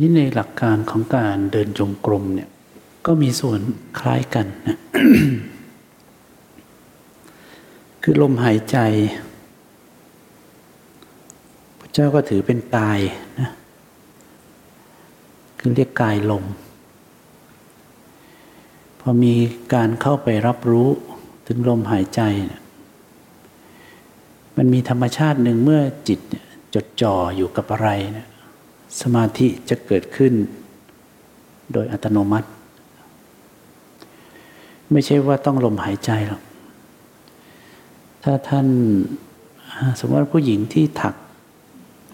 [0.00, 2.48] นี้ในหลักการของการเดินจงกรมเนี่ย
[3.06, 3.60] ก็มีส่วน
[3.98, 4.78] คล้ายกันนะ
[8.02, 8.78] คือลมหายใจ
[11.80, 13.00] พระเจ้าก็ถือเป็นกาย
[13.40, 13.50] นะ
[15.58, 16.44] คือเรียกกายลม
[19.00, 19.34] พอมี
[19.74, 20.88] การเข้าไปรับรู้
[21.46, 22.60] ถึงลมหายใจเนี่ย
[24.56, 26.20] มันมีธรรมชาติหนึ่งเมื่อจิต
[26.74, 28.28] จดจ่ออยู่กับอะไรเนี่ย
[29.00, 30.32] สมาธิจะเกิดขึ้น
[31.72, 32.48] โดยอัตโนมัติ
[34.92, 36.42] ไม่ใช่ว่าต้องลมหายใจหรอก
[38.24, 38.66] ถ้าท่าน
[39.98, 41.14] สมมติว่าผู้หญิงที่ถัก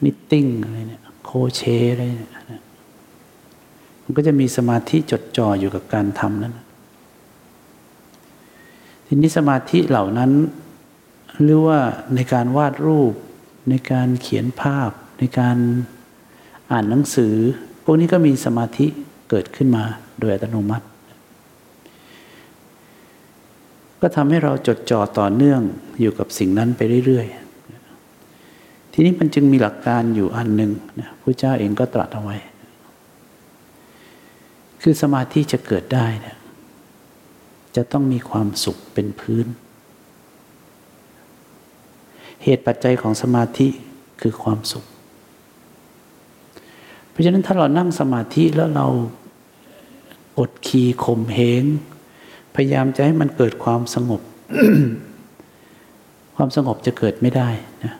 [0.04, 2.62] knitting อะไรเนี่ยโครเชต์อะไรเนี่ย
[4.02, 6.54] มันก็จะมีสมาธิจดจ่ออยู่กับการทำนั้น
[9.06, 10.32] ทีนี้สมาธิเหล่านั้น
[11.42, 11.78] หรือว่า
[12.14, 13.12] ในการวาดรูป
[13.70, 15.56] ในการเขียนภาพในการ
[16.72, 17.34] อ่านหนังสือ
[17.84, 18.86] พวกนี้ก็มีสมาธิ
[19.30, 19.84] เกิดขึ้นมา
[20.20, 20.86] โดยอัตโนมัติ
[24.00, 25.60] ก็ทำให้เราจดจ่อต่อเนื่อง
[26.00, 32.36] อยู่กับสิ่งนั้นไปเรื่อยๆ ทีนี้มันจึงมีหลักการอยู่อันหนึ่งนะพระเจ้าเองก็ตรัสเอาไว้
[34.82, 36.36] คือสมาธิจะเกิดได้นี่ย
[37.76, 39.46] จะต้องมีความสุขเป็นพื้น
[42.44, 43.68] เหตุปัจจัยของสมาธิ
[44.20, 44.84] คือความสุข
[47.16, 48.86] ราะฉะนั้นถ้าเรานั่งสมาธิแล้วเรา
[50.38, 51.64] อดคีข่มเหง
[52.54, 54.22] พยายามจะให้มันเกิดความสงบ
[56.36, 57.48] ความสงบจะเกิดไม่ได้
[57.84, 57.94] นะ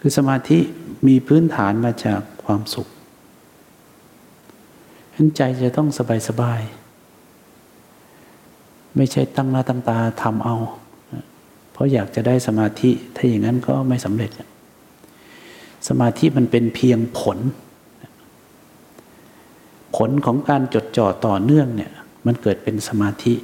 [0.00, 0.58] คือสมาธิ
[1.06, 6.62] มีพื้นฐานมาจากความสุขฉะนั้นใจจะต้องสบายสบาย
[8.96, 10.56] ไม่ใช่ตั้งหน้าตั้งตาทำเอา
[11.72, 14.30] เพราะอยากจะได้สมาธิ ถ้าอย่างนั้นก็ไม่สำเร็จ
[15.88, 17.38] สมาธิมันเป็นเพียงผล
[19.96, 21.92] ผลของการจดจ่อต่อเนื่องเนี่ย
[22.26, 23.34] มันเกิดเป็นสมาธิ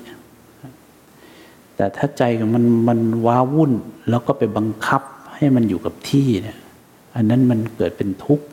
[1.77, 2.23] แต่ถ้าใจ
[2.55, 3.73] มันมันว้าวุ่น
[4.09, 5.03] แล้วก็ไปบังคับ
[5.35, 6.59] ให้มันอยู่กับที่เนี่ย
[7.17, 8.45] อันนั้นมันเกิดเป็นทุกข์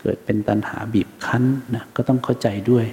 [0.00, 2.86] เกิดเป็นตัณหาบีบคั้นนะก็ต้องเข้าใจด้วย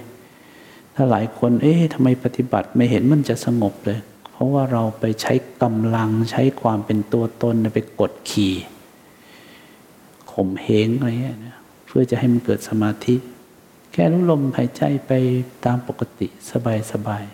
[0.94, 3.98] ถ้าหลายคนเอ๊ะทำไมปฏิบัติไม่เห็นมันจะสงบเลย
[4.30, 5.32] เพราะว่าเราไปใช้
[5.62, 8.54] กำลังใช้ความเป็นตัวตนไปกดขี่
[10.34, 11.38] ข่มเหงอะไรเงี้ย
[11.86, 13.16] เพื่อจะให้มันเกิดสมาธิ
[13.92, 15.12] แค่รู้ลมหายใจไป
[15.64, 17.24] ตามปกติสบายสบาย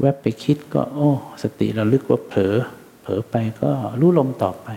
[0.00, 1.10] แวบไปคิดก็โอ้
[1.42, 2.54] สติเราลึกว่าเผลอ
[3.02, 3.70] เผลอไปก็
[4.00, 4.68] รู้ลมต่อไป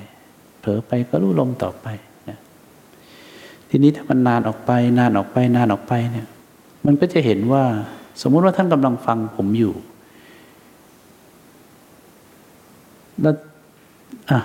[0.62, 1.88] เผลอไปก็รู้ลมต่อไป
[2.30, 2.38] นะ
[3.70, 6.28] ทีนี้ถ้ามันนานออกไป นานออกไป นานออกไปเนี่ย
[6.86, 7.64] มันก็จะเห็นว่า
[8.22, 9.74] สมมุติว่าท่านกำลังฟังผมอยู่
[13.22, 13.36] แล้ว
[14.30, 14.40] อะ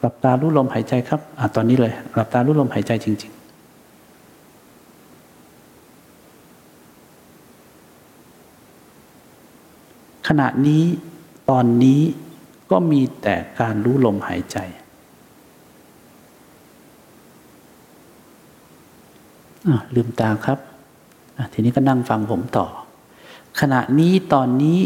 [0.00, 3.36] หลับตารู้ลมหายใจครับอะตอนนี้เลย หลับตารู้ลมหายใจจริง ๆ
[10.28, 10.84] ขณะนี้
[11.50, 12.00] ตอนนี้
[12.70, 14.58] ก็มีแต่การรู้ลมหายใจ
[19.94, 20.58] ลืมตาครับ
[21.52, 22.66] ทีนี้ก็นั่งฟังผมต่อ
[23.60, 24.78] ขณะนี้ตอนนี้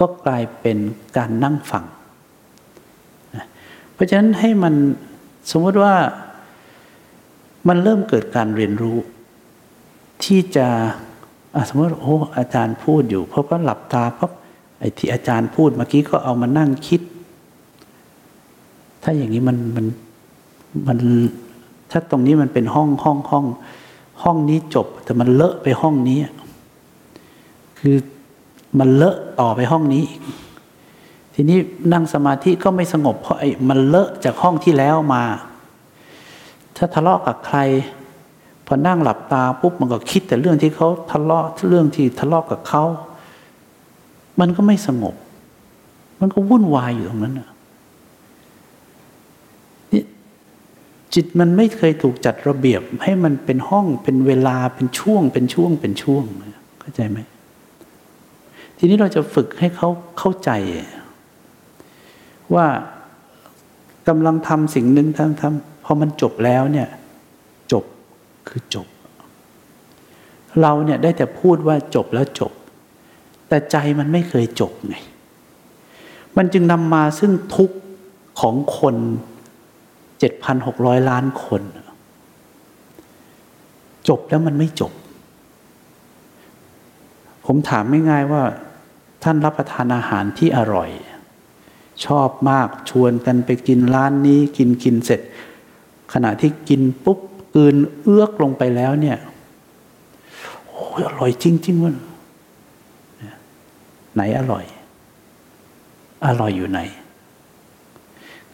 [0.00, 0.78] ก็กลายเป็น
[1.16, 1.84] การนั่งฟัง
[4.00, 4.74] ราะฉะนั้นให้มัน
[5.50, 5.94] สมมติว่า
[7.68, 8.96] มันเริ่มเกิดการเรียนรู้
[10.24, 10.66] ที่จะ
[11.68, 14.30] สมมติโอ้อาจารย์พูดอยู่เพราะก็หลับตาเพราะ
[14.80, 17.00] ไอ้ที่อาจารย์พูดเมื่อกี้ก็เอามานั่งคิด
[19.02, 19.86] ถ้าอย่างนี้มันมัน
[20.88, 20.98] มัน
[21.90, 23.44] ถ้าตรงนี้มันเป็นห้องห้องห้อง
[24.22, 26.18] ห้องนี้จบ แต่มันเลอะไปห้องนี้
[27.78, 27.96] คือ
[28.78, 30.20] มันเลอะต่อไปห้องนี้อีก
[31.34, 31.58] ทีนี้
[31.92, 35.24] นั่งสมาธิก็ไม่สงบเพราะไอ้มันเลอะจากห้องที่แล้วมา
[36.76, 37.58] ถ้าทะเลาะกับใคร
[38.66, 42.84] พอนั่งหลับตาปุ๊บมันก็คิดแต่เรื่องที่เขาทะเลาะเรื่องที่ทะเลาะกับเขา
[44.40, 45.14] มันก็ไม่สงบ
[46.20, 47.34] มันก็วุ่นวายอยู่ตรงนั้น
[49.92, 50.04] นี่
[51.14, 56.24] จิตมันไม่เคยถูกจัดระเบียบให้มันเป็นห้องเป็นเวลาเป็นช่วง เป็นช่วงเป็นช่วง
[56.80, 57.18] เข้าใจไหม
[58.78, 59.88] ทีนี้เราจะฝึกให้เขา
[60.18, 60.50] เข้าใจ
[62.54, 62.66] ว่า
[64.08, 66.88] กำลังทำสิ่งหนึ่งทำทำพอมันจบแล้วเนี่ย
[67.72, 67.84] จบ
[68.48, 68.86] คือจบ
[70.60, 72.52] เราเนี่ยได้แต่พูดว่าจบแล้วจบ
[73.48, 74.96] แต่ใจมันไม่เคยจบไง
[76.36, 77.76] มันจึงนำมาซึ่งทุกข์
[78.40, 78.96] ของคน
[80.18, 81.62] เจ็ดพันหกร้อยล้านคน
[84.08, 84.92] จบแล้วมันไม่จบ
[87.46, 88.42] ผมถามไม่ง่ายว่า
[89.22, 90.90] ท่านรับประทานอาหารที่อร่อย
[92.06, 95.20] ชอบมากชวนกันไปกินร้านนี้กินกินเสร็จ
[96.12, 97.18] ขณะที่กินปุ๊บ
[97.54, 99.18] กืนเอื้อกลงไปแล้วเนี่ย
[100.66, 101.94] โอ้ยอร่อยจริงๆวะ
[104.14, 104.64] ไหนอร่อย
[106.26, 106.80] อร่อยอยู่ไหน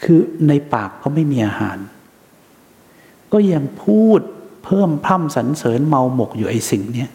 [0.03, 1.79] คือในปากก็ไม่มีอาหาร
[3.33, 4.21] ก็ยังพูด
[4.65, 7.11] เพิ่มพร่ำสรรเสริญเมาหมกอยู่ไอ้สิ่งเนี้ย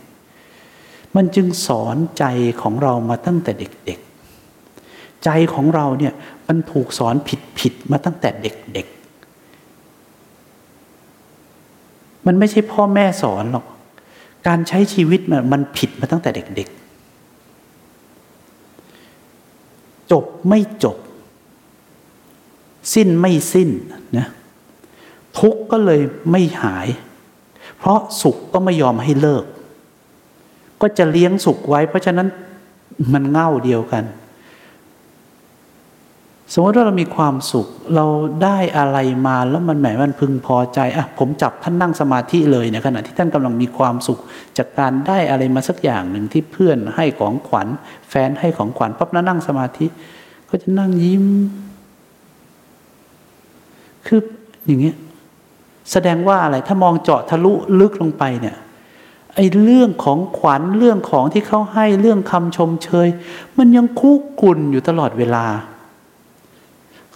[1.16, 2.24] มันจึงสอนใจ
[2.62, 4.11] ของเรามาตั้งแต่เด็กๆ
[5.26, 6.14] ใจของเราเนี่ย
[6.48, 7.16] มันถูกสอน
[7.60, 8.96] ผิดๆมาตั้งแต่เด็กๆ
[12.26, 13.66] มันไม่ใช่พ่อแม่สอนหรอก
[14.48, 16.78] การใช้ชีวิตมันมันผิดมาตั้งแต่เด็กๆ
[20.12, 20.98] จบไม่จบ
[22.94, 23.70] สิ้นไม่สิ้น
[24.18, 24.28] นะ
[25.40, 26.02] ทุกข์ก็เลย
[26.32, 26.88] ไม่หาย
[27.78, 29.46] เพราะสุขก็ไม่ยอมให้เลิก
[30.82, 32.28] ก็จะเลี้ยงสุขไว้ เพราะฉะนั้น
[33.14, 34.04] มันเง่าเดียวกัน
[36.54, 38.06] สมมติว่าเรามีความสุข เรา
[38.44, 44.20] ได้อะไรมาแล้วมันแหมมันพึงพอใจอะผมจับท่านนั่งสมาธิเลยในขณะที่ท่านกำลังมีความสุข
[44.58, 47.68] จากการได้อะไรมาสักอย่างหนึ่งที่เพื่อนให้ของขวัญ
[48.10, 49.86] แฟนให้ของขวัญปั๊บแล้วนั่งสมาธิ
[50.50, 51.26] ก็จะนั่งยิ้ม
[54.08, 54.20] คือ
[54.66, 54.98] อย่างเงี้ย
[55.92, 58.56] แสดงว่าอะไรถ้ามองเจาะทะลุลึกลงไปเนี่ย
[59.36, 63.08] ไอ้เรื่องของขวัญเรื่องของที่เขาให้เรื่องคำชมเชย
[63.58, 64.12] มันยังคุ
[64.42, 65.46] กุ่นอยู่ตลอดเวลา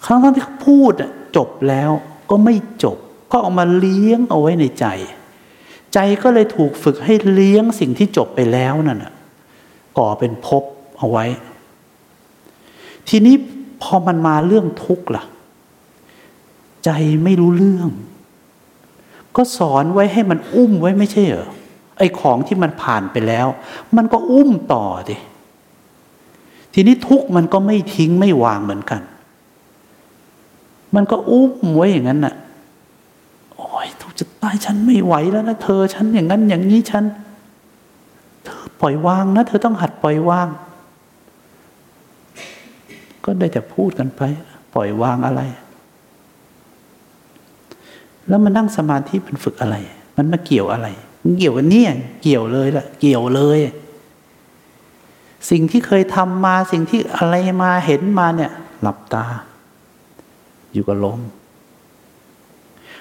[0.06, 0.94] ครั้งที่เขาพูด
[1.38, 1.92] จบแล้ว
[2.30, 2.98] ก็ไม่จบ
[3.31, 4.86] ก็เอามาเลี้ยงเอาไว้ในใจ
[5.94, 9.06] ใจก็เลยถูกฝึกให้เลี้ยงสิ่งที่จบไปแล้วนั่น
[9.98, 10.63] ก่อเป็นภพ
[10.98, 11.25] เอาไว้
[13.10, 13.36] ทีนี้
[13.84, 15.24] พอมันมาเรื่องทุกข์ล่ะ
[16.86, 16.90] ใจ
[17.24, 17.90] ไม่รู้เรื่อง
[19.36, 21.48] ก็สอนไว้ให้มันอุ้มไว้ไม่ใช่เหรอ
[21.98, 23.48] ไอ้ของที่มันผ่านไปแล้ว
[23.96, 25.18] มันก็อุ้มต่อดิ
[26.74, 29.01] ทีนี้ทุกข์มันก็ไม่ทิ้งไม่วางเหมือนกัน
[30.96, 32.36] มันก็อุ้มไว้อย่างนั้นน่ะ
[33.56, 37.04] โอ้ยทุกจะตายฉันไม่ไหวแล้วนะเธอฉันอย่างนั้นอย่างนี้ฉัน
[38.46, 40.48] เธอปล่อยวางนะเธอต้องหัดปล่อยวาง
[43.24, 44.22] ก็ได้แต่พูดกันไป
[44.74, 45.42] ปล่อยวางอะไร
[48.28, 49.76] แล้วมานั่งสมาธิเป็นฝึกอะไร
[50.18, 50.88] มันมาเกี่ยวอะไร
[51.40, 51.92] เกี่ยวกันเนี่ย
[52.22, 53.60] เกี่ยวเลยละเกี่ยวเลย
[55.50, 58.52] สิ่งที่เคยทำมาสิ่งที่อะไรมาเห็นมาเนี่ย
[58.82, 59.26] หลับตา
[60.75, 61.19] อยู่กับลม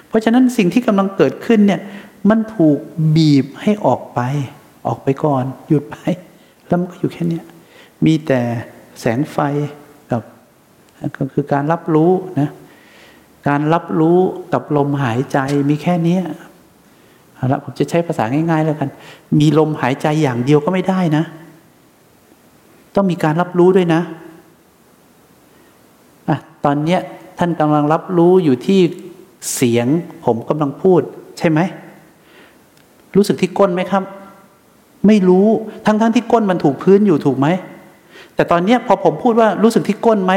[0.09, 1.81] เพราะฉะนั้นสิ่งที่กำลังเกิดขึ้นเนี่ย
[2.31, 2.79] มันถูก
[3.17, 4.21] บีบให้ออกไป
[4.87, 5.97] ออกไปก่อน หยุดไป
[6.67, 7.41] แล้วมันก็อยู่แค่นี้
[8.07, 8.41] มีแต่
[9.01, 9.39] แสงไฟ
[10.11, 10.23] กับ
[11.17, 12.11] ก็คือการรับรู้
[12.41, 12.51] นะ
[13.49, 14.19] การรับรู้
[14.53, 15.39] กับลมหายใจ
[15.71, 16.19] มีแค่นี้
[17.35, 18.91] เอาละผมจะใช้ภาษาง่าย ๆ แล้วกัน
[19.41, 21.25] มีลมหายใจอย่างเดียวก็ไม่ได้นะ
[22.95, 24.01] ต้องมีการรับรู้ด้วยนะ
[26.29, 27.01] อะตอนเนี้ย
[27.39, 28.81] ท่านกำลังรับรู้อยู่ที่
[29.55, 29.87] เสียง
[30.25, 31.01] ผมกำลังพูด
[31.39, 31.61] ใช่ไหม
[33.17, 34.03] รู้สึกที่ก้นไหมครับ
[35.07, 35.47] ไม่รู้
[35.87, 37.49] ทั้งๆทที่ก้นมันถูกพื้นอยู่ถูกไหม
[38.35, 40.33] แต่ตอนนี้พอผมพูดว่ารู้สึกที่ก้นไหม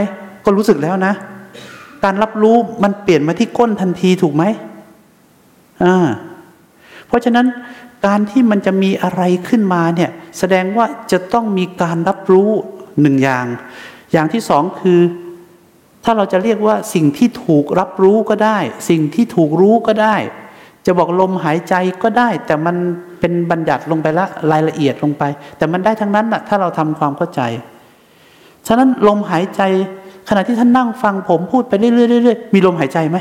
[0.46, 1.14] ก็รู้สึกแล้วนะ
[2.04, 4.44] การรับรู้มันเปลี่ยนมาที่ก้นทันทีถูกไหม
[5.84, 6.08] อ่า
[7.08, 7.46] เพราะฉะนั้น
[8.06, 12.50] การที่มันจะมีอะไรขึ้นมาเนี่ยแสดงว่าจะต้องมีการรับรู้
[13.02, 13.46] หนึ่งอย่าง
[14.14, 15.00] อย่างที่สองคือ
[16.10, 18.58] ถ้าเราจะเรียกว่าสิ่งที่ถูกรับรู้ก็ได้
[18.90, 20.16] สิ่งที่ถูกรู้ก็ได้
[20.86, 22.76] จะบอกลมหายใจก็ได้ แต่มัน
[23.20, 25.24] เป็นบัญญัติลงไปละรายละเอียดลงไป
[25.58, 27.42] แต่มันได้ทั้งนั้นนะถ้าเราทำความเข้าใจ
[28.68, 29.62] ฉะนั้นลมหายใจ
[30.30, 33.18] ขณะที่ท่านนั่งฟังผมพูดไปเรื่อยๆมีลมหายใจไหม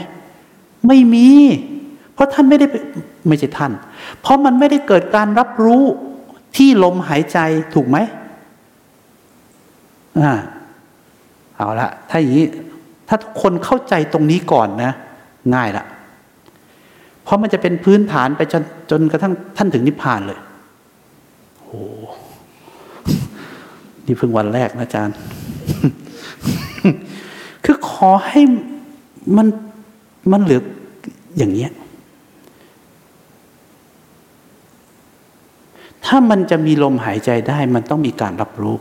[0.87, 1.29] ไม่มี
[2.15, 2.67] เพราะท่านไม่ได้
[3.27, 3.73] ไม่ใช่ท่าน
[4.21, 5.83] เพราะมันไม่ได้เกิดการรับรู้
[6.57, 7.39] ที่ลมหายใจ
[7.75, 7.99] ถูกไหม
[10.23, 10.35] อ่า
[11.57, 12.47] เอาละถ้าอย่างนี้
[13.09, 14.93] ถ้าทุกคนเข้าใจตรงนี้ก่อนนะ
[15.55, 15.85] ง่ายละ
[17.23, 20.39] เพราะมันจะเป็นพื้นฐานไปจนจนกระทั่งท่านถึงนิพพานเลย
[21.65, 21.81] โอ้
[24.07, 25.17] นี่เพิ่งวันแรกนะอาจารย์
[27.65, 28.41] คือขอให้
[29.37, 29.47] มัน
[30.33, 30.63] มันเหลือ
[31.39, 31.71] อย่างเนี้ย
[36.05, 38.77] ถ้ามันจะมีลมหายใจได้ มันต้องมีการรับรู้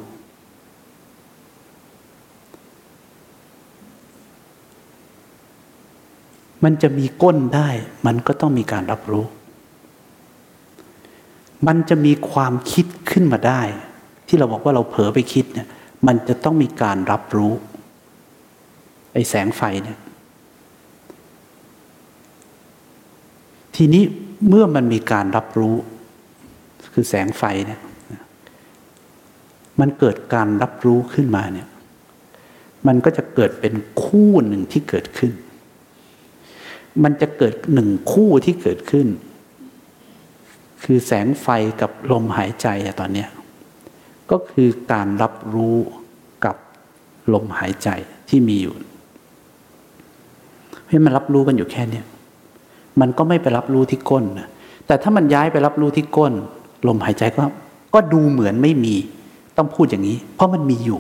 [6.65, 7.69] มันจะมีก้นได้
[8.05, 9.25] มันก็ต้องมีการรับรู้
[11.67, 13.61] มันจะมีความคิดขึ้นมาได้
[14.27, 15.67] ที่เราบอกว่าเราเผลอไปคิดเนี่ย
[16.07, 17.53] มันจะต้องมีการรับรู้
[19.13, 19.99] ไอ้แสงไฟเนี่ย
[23.75, 24.03] ทีนี้
[24.47, 25.75] เมื่อมันมีการรับรู้
[26.93, 27.81] คือแสงไฟเนี่ย
[29.79, 31.67] มันเกิดการรับรู้ขึ้นมาเนี่ย
[32.87, 35.31] มันก็จะเกิดเป็นคู่หนึ่งที่เกิดขึ้น
[37.03, 39.07] มันจะเกิดหนึ่งคู่ที่เกิดขึ้น
[40.83, 41.47] คือแสงไฟ
[41.81, 43.25] กับลมหายใจอตอนนี้
[44.31, 45.77] ก็คือการรับรู้
[46.45, 46.55] กับ
[47.33, 47.89] ลมหายใจ
[48.29, 48.73] ที่มีอยู่
[50.89, 52.01] ให้มันรับรู้กันอยู่แค่นี้
[52.99, 54.47] มันก็ไม่ไปรับรู้ที่ก้นนะ
[54.87, 56.33] แต่ถ้ามันย้ายไปรับรู้ที่ก้น
[56.87, 57.43] ลมหายใจก็
[57.93, 58.95] ก็ดูเหมือนไม่มี
[59.57, 60.99] ต้องพูดอย่างนี้ เพราะมันมีอยู่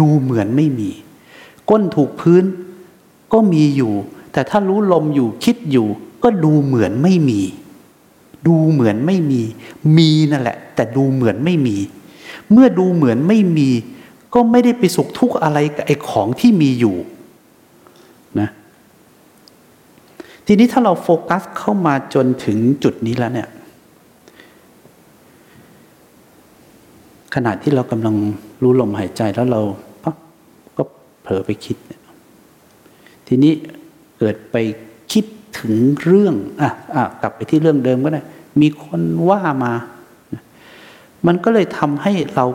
[0.00, 0.90] ดูเหมือนไม่มี
[1.70, 2.44] ก้นถูกพื้น
[3.32, 3.92] ก็มีอยู่
[4.32, 5.86] แต่ถ้ารู้ลมอยู่คิดอยู่
[6.22, 7.40] ก็ดูเหมือนไม่มี
[8.46, 9.42] ดูเหมือนไม่มี
[9.96, 11.76] มีนั่นแหละ แต่ดูเหมือนไม่มี
[12.52, 13.68] เมื่อดูเหมือนไม่มี
[14.34, 16.96] ก็ไม่ได้ไปสุขทุกข์อะไรกับไอ้ของที่มีอยู่
[18.40, 18.48] นะ
[20.46, 23.48] ทีนี้ถ้าเราโฟกัสเข้ามาจนถึงจุดนี้แล้วเนี่ย
[27.34, 28.14] ขณะที่เรากำลัง
[28.62, 29.60] รู้ลมหายใจแล้วเรา
[30.76, 30.82] ก็
[31.22, 31.76] เผลอไปคิด
[33.28, 33.52] ทีนี้
[34.22, 34.56] เกิดไป
[35.12, 35.24] คิด
[35.58, 38.22] ถึงเรื่องอะอะกลับไปที่เรื่องเดิมก็ได้
[38.60, 39.72] มีคนว่ามา
[41.26, 42.46] มันก็เลยทำให้เรา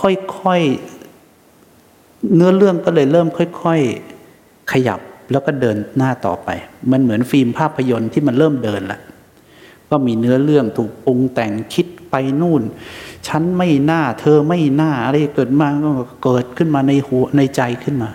[0.00, 3.28] ค่อยๆเนื้อเรื่องก็เลยเริ่ม
[3.62, 3.80] ค่อย
[4.26, 5.00] ๆ ขยับ
[5.30, 6.48] แล้วก็เดินหน้าต่อไป
[6.90, 9.00] มันเหมือนฟิล์มภาพยนตร์ที่มันเริ่มเดินละ
[9.90, 12.62] ก็มีเนื้อเรื่องถูกปรุงแต่งคิดไปนู่น
[13.28, 15.90] ฉันไม่น่าเธอไม่น่าอะไรเกิดมาก็
[16.24, 18.10] เกิดขึ้นมาในหัวในใจขึ้นมา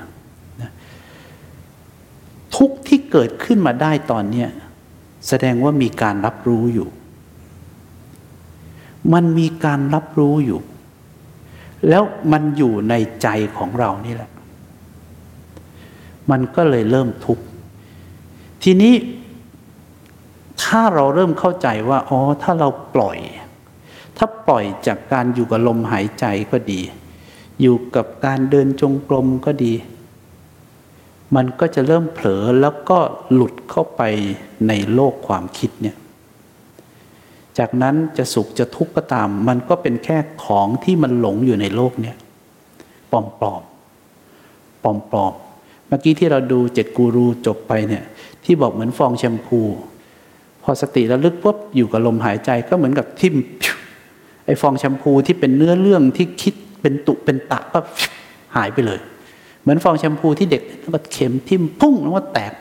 [2.57, 4.49] ทุกที่ เกิดขึ้นมาได้ตอนเนี้ย
[5.27, 6.87] แสดงว่ามีการรับรู้อยู่
[9.13, 10.59] มันมีการรับรู้อยู่
[11.89, 14.31] แล้วมันอยู่ในใจของเรานี่แหละ
[16.31, 17.43] มันก็เลยเริ่มทุกข์
[18.63, 18.93] ทีนี้
[20.63, 23.17] ถ้าเราเริ่มเข้าใจว่าอ๋อถ้าเราปล่อย
[24.17, 26.81] ถ้าปล่อยจากการอยู่กับลมหายใจก็ดี
[27.61, 29.73] อยู่กับการเดินจงกรมก็ดี
[31.35, 32.99] มันก็จะเริ่มเผลอแล้วก็
[33.33, 34.01] หลุดเข้าไป
[34.67, 35.97] ในโลกความคิดเนี่ย
[37.57, 42.17] จากนั้นจะสุขจะทุกข์ก็ตาม มันก็เป็นแค่ของที่มันหลงอยู่ในโลกเนี่ย
[43.11, 43.61] ปลอมปลอม
[44.83, 45.33] ปลอมปลอม
[45.87, 48.03] เมื่อกี้ที่เราดูเจ็ดกูรูจบไปเนี่ย
[48.43, 49.59] ที่บอกเหมือนฟองแชมพู
[50.63, 53.35] พอสติระลึกปุ๊บอยู่กับลมหายใจก็เหมือนกับทิ่ม
[54.45, 57.79] ไอ้ฟองแชมพูที่เป็นเนื้อเรื่องที่คิดเป็นตุเป็นตะก็
[58.55, 58.99] หายไปเลย
[59.69, 62.51] มือนฟองแชมพูที่เด็กแล้วก็เข็มทิ่มพุ่งแล้วก็แตก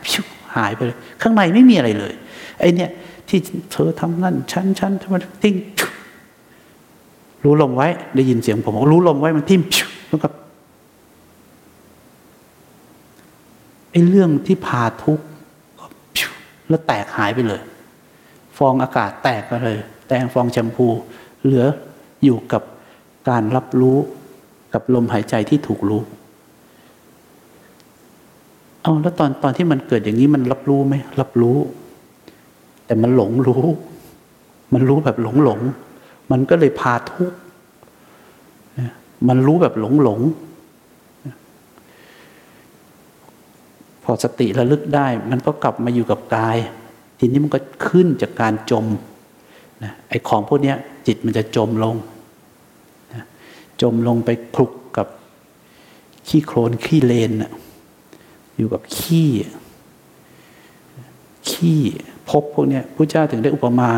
[0.57, 2.12] หายไปเลย ข้างในไม่มีอะไรเลย
[2.61, 2.91] ไอ้เนี่ย
[3.29, 3.41] ที่
[3.73, 5.55] เธอทำนั่นชั้นชั้นทำไมทิ้ง
[7.45, 9.62] รู้ลมไว้ ได้ยินเสียงผมรู้ลมไว้มันทิ่ม
[10.09, 10.29] แล้วก็
[13.91, 15.25] ไอ้เรื่องที่พาทุกข์
[16.69, 17.61] แล้วแตกหายไปเลย
[18.59, 20.87] ฟองอากาศแตกไปเลย แตงฟองแชมพู
[21.45, 21.67] เหลือ
[22.25, 22.62] อยู่กับ
[23.29, 23.99] การรับรู้
[24.75, 26.00] กับลมหายใจที่ถูกรู้
[28.88, 31.59] เอาแล้วตอนตอนที่มันเกิดอย่างนี้มันรับรู้ไหมรับรู้
[32.87, 33.62] แต่มันหลงรู้
[34.75, 35.61] มันรู้แบบหลงหลง
[36.30, 37.38] มันก็เลยพาทุกข์
[39.28, 40.21] มันรู้แบบหลงหลง
[44.02, 46.59] พอสติระลึกได้ มันก็กลับมาอยู่กับกาย
[47.18, 48.87] ทีนี้มันก็ขึ้นจากการจม
[49.83, 50.75] นะไอ้ของพวกนี้
[51.07, 51.97] จิตมันจะจมลง
[53.14, 53.25] นะ
[53.83, 55.07] จมลงไปคลุกกับ
[56.28, 57.52] ขี้โคลนขี้เลนนะ
[58.59, 59.31] อยู่กับขี้
[61.49, 61.81] ขี้
[62.31, 63.91] พบพวกนี้พระเจ้าถึงได้อุปมา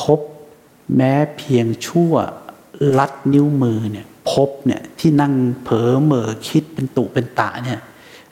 [0.00, 0.20] พบ
[0.96, 2.12] แม้เพียงชั่ว
[2.98, 7.80] ลัดนิ้วมือเนี่ยพบเนี่ยที่นั่งเผลอเม่อคิดเป็นตุเป็นตะเนี่ย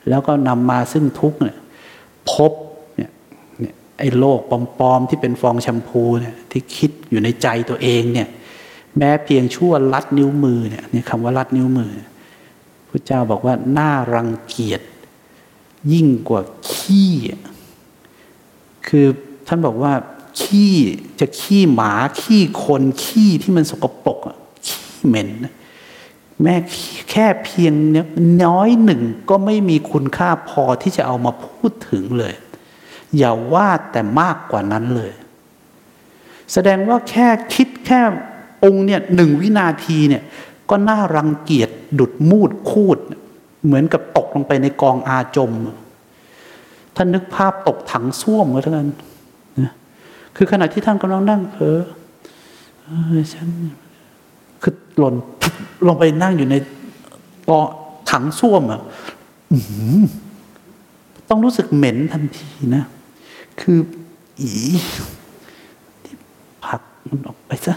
[0.09, 1.57] แล้วก็นำมาซึ่งทุกเนี่ย
[2.31, 2.51] พบ
[2.95, 3.11] เนี่ย
[3.99, 8.27] ไอ้โลกปลอมๆที่เป็นฟองแชมพูเนี่ยที่คิดอยู่ในใจตัวเองเนี่ย
[8.97, 11.91] แม้เพียงชั่วลัดนิ้วมือเนี่ยคำว่าลัดนิ้วมือ
[12.89, 14.81] พระเจ้าบอกว่าน่ารังเกียจ
[15.91, 17.13] ยิ่งกว่าขี้
[18.87, 19.05] คือ
[19.47, 19.93] ท่านบอกว่า
[20.41, 20.73] ขี้
[21.19, 24.19] จะขี้หมาขี้คนขี้ที่มันสกปรก
[24.67, 25.29] ขี้เหม็น
[26.41, 26.55] แม้
[27.11, 28.07] แค่เพียงเนี้ย
[28.45, 32.33] น้อยหนึ่งก็ไม่มีคุณค่าพอที่จะเอามาพูดถึงเลย
[33.17, 35.11] อย่าว่าแต่มากกว่านั้นเลย
[36.53, 38.01] แสดงว่าแค่คิดแค่
[38.63, 40.23] องค์เนี่ยหนึ่งวินาทีเนี่ย
[40.69, 42.97] ก็น่ารังเกียจดุดมูดคูด
[43.65, 44.01] เหมือนกับ
[44.33, 45.51] ลงไปในกองอาจม
[46.95, 48.89] ท่านนึกภาพตกถังส้วมก็เท่านั้น
[50.35, 51.77] คือขณะที่ท่านกำลังนั่งเผลอ
[53.33, 53.47] ฉัน
[54.61, 55.15] คือหล่น
[55.87, 56.55] ลงไปนั่งอยู่ใน
[57.49, 57.59] กอ
[58.11, 58.81] ถังส้วมอะ
[61.29, 62.83] ต้องรู้สึกเหม็นทันทีนะ
[63.61, 63.79] คือ
[64.39, 64.51] อี
[66.65, 67.75] ผักมันออกไปซะ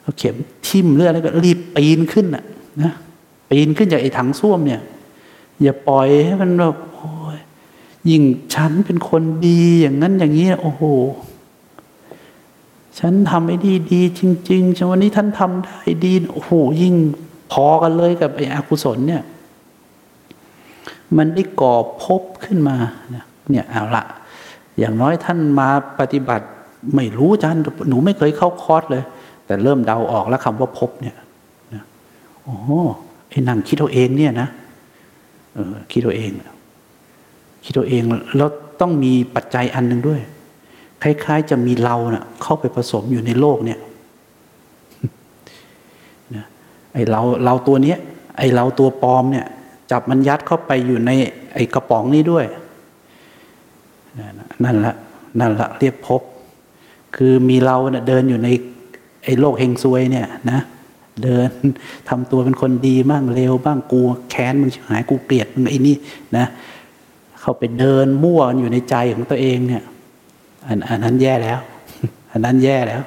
[0.00, 2.44] เอาเข็มทิ่มเลือดแล้วก็รีบปีนขึ้นอะ
[2.82, 2.92] นะ
[3.52, 4.80] ปีนขึ้นจากไอ้ถังส้วมเนี่ย
[5.62, 7.38] อย่าปล่อยให้มันแบบโอ้ย
[8.10, 8.22] ยิ่ง
[8.54, 10.82] ฉันเป็นคนดีอย่างนั้นอย่างนี้โอ้โห
[12.98, 16.94] ฉันทำไอ้ดีดีจริงๆฉันวันนี้ท่านทำได้ดีโอ้โหยิ่ง
[17.52, 19.22] พอกันเลยกับไอ้อกุศลเนี่ย
[21.16, 22.76] มันได้ก่อพบขึ้นมา
[23.10, 24.04] เนี่ยเอาละ
[24.78, 25.68] อย่างน้อยท่านมา
[26.00, 26.46] ปฏิบัติ
[26.94, 29.02] ไม่รู้จารย์หนูไม่เคยเข้าคอร์สเลย
[29.46, 31.16] แต่เริ่มเดาออกแล้วคำว่าพบเนี่ย
[32.42, 32.56] โอ้
[33.32, 34.48] ไอ้นั่งคิดเอาเองเนี่ยนะ
[35.54, 36.32] เออคิดเอาเอง
[37.64, 38.02] คิดเอาเอง
[38.36, 40.20] แล้วต้องมีปัจจัยอันหนึ่งด้วย
[41.02, 43.78] คล้าย ๆ จะมีเราเนะ่ะเข้าไปผสมอยู่ในโลกเนี่ย
[46.34, 46.44] นะ
[46.94, 47.98] ไอ้เราเราตัวเนี้ย
[48.38, 49.46] ไอ้เราตัวปลอมเนี่ย
[49.90, 51.10] จับมันยัดเข้าไปอยู่ใน
[51.54, 52.44] ไอ้กระป๋องนี้ด้วย
[54.64, 54.94] นั่นละ
[55.40, 56.22] นั่นละเรียกพบ
[57.16, 58.48] คือมีเราเนะ่ยเดินอยู่ใน
[59.24, 60.60] ไอ้โลกเฮงซวยเนี่ยนะ
[61.22, 61.50] เดิน
[62.08, 64.00] ทำตัวเป็นคนดีบ้างเร็วบ้างกู
[64.30, 65.96] แค้นมึงหายกูเกลียดมึงไอ้นี่
[66.36, 66.46] นะ
[67.40, 69.82] เขาไปเดินมั่วอยู่ในใจของตัวเองเนี่ย
[70.66, 71.60] อันอันนั้นแย่แล้ว
[72.32, 73.02] อันนั้นแย่แล้ว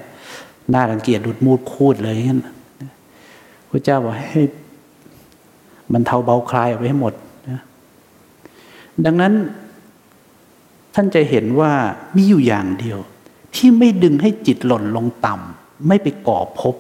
[0.73, 2.41] น่ารังเกียจดุดมูดคูดเลยงั้น
[3.69, 4.43] พระเจ้าบอกให้
[5.93, 7.13] มันเทาเบาคลายออกไปให้หมด
[7.49, 7.61] นะ
[9.05, 9.33] ดังนั้น
[10.95, 11.71] ท่านจะเห็นว่า
[12.15, 12.99] มีอยู่อย่างเดียว
[13.55, 16.75] ที่ไม่ดึงให้จิตหล่นลงต่ำไม่ไปก่อภพ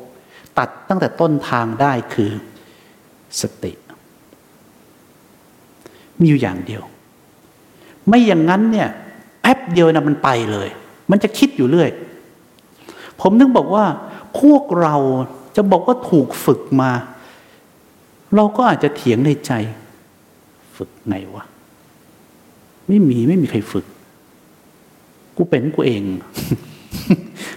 [0.57, 2.31] ตัดตั้งแต่ต้นทางได้คือ
[3.41, 3.71] สติ
[6.19, 6.83] มีอยู่อย่างเดียว
[8.07, 8.89] ไม่อย่างนั้นเนี่ย
[9.41, 10.69] แป๊บเดียวนะมันไปเลย
[11.11, 11.89] มันจะคิดอยู่เรื่อย
[13.21, 13.85] ผมนึกบอกว่า
[14.39, 14.95] พวกเรา
[15.55, 16.91] จะบอกว่าถูกฝึกมา
[18.35, 19.51] เราก็อาจจะเถียงในใจ
[20.77, 21.43] ฝึกไงวะ
[22.87, 23.85] ไม่มีไม่มีใครฝึก
[25.37, 26.03] กูเป็นกูเอง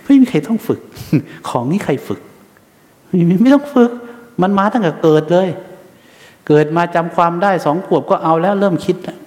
[0.04, 0.80] ไม่มีใครต้องฝึก
[1.48, 2.20] ของนี้ใครฝึก
[3.42, 3.90] ไม่ต้องฝึก
[4.42, 5.48] มันมาตั้งแต่เกิดเลย
[6.48, 9.18] เกิดมาจำความได้สองขวบก็เอาแล้ว เริ่มคิดแล้ว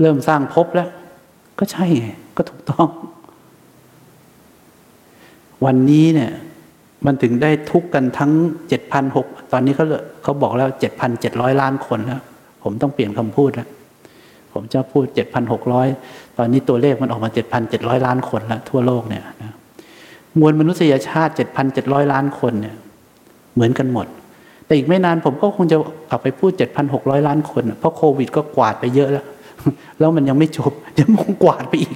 [0.00, 0.88] เริ่มสร้างภพแล้ว
[1.58, 2.88] ก็ใช่ไงก็ถูกต้อง
[5.64, 6.32] วันนี้เนี่ย
[7.06, 8.32] มันถึงได้ทุกกันทั้ง
[8.68, 9.84] เจ็ดพันหกตอนนี้เขา
[10.22, 12.22] เขาบอกแล้วเจ็ดพันเจ็ดร้อยล้านคนแล้ว
[12.62, 13.68] ผมต้องเปลี่ยนคำพูดแล้ว
[14.52, 15.88] ผมจะพูดเจ็ดพันหกร้อย
[16.38, 19.54] ตอนนี้ตัวเลขมันออกมาเจ็ดพันเจ็ดร้อยล้านคนแล้วทั่วโลกเนี่ยนะ
[20.38, 22.76] มวลมนุษยชาติเจ็ดพันเจ็ดร้อยล้านคนเนี่ย
[23.54, 24.06] เหมือนกันหมด
[24.64, 25.76] แต่อีกไม่นานผมก็คงจะ
[26.10, 29.26] กลับไปพูดเจ็ดพันหกร้อยล้านคน เพราะโควิดก็กวาดไปเยอะแล้ว
[29.98, 31.92] แล้วมันยังไม่จบยังคงกวาดไปอีก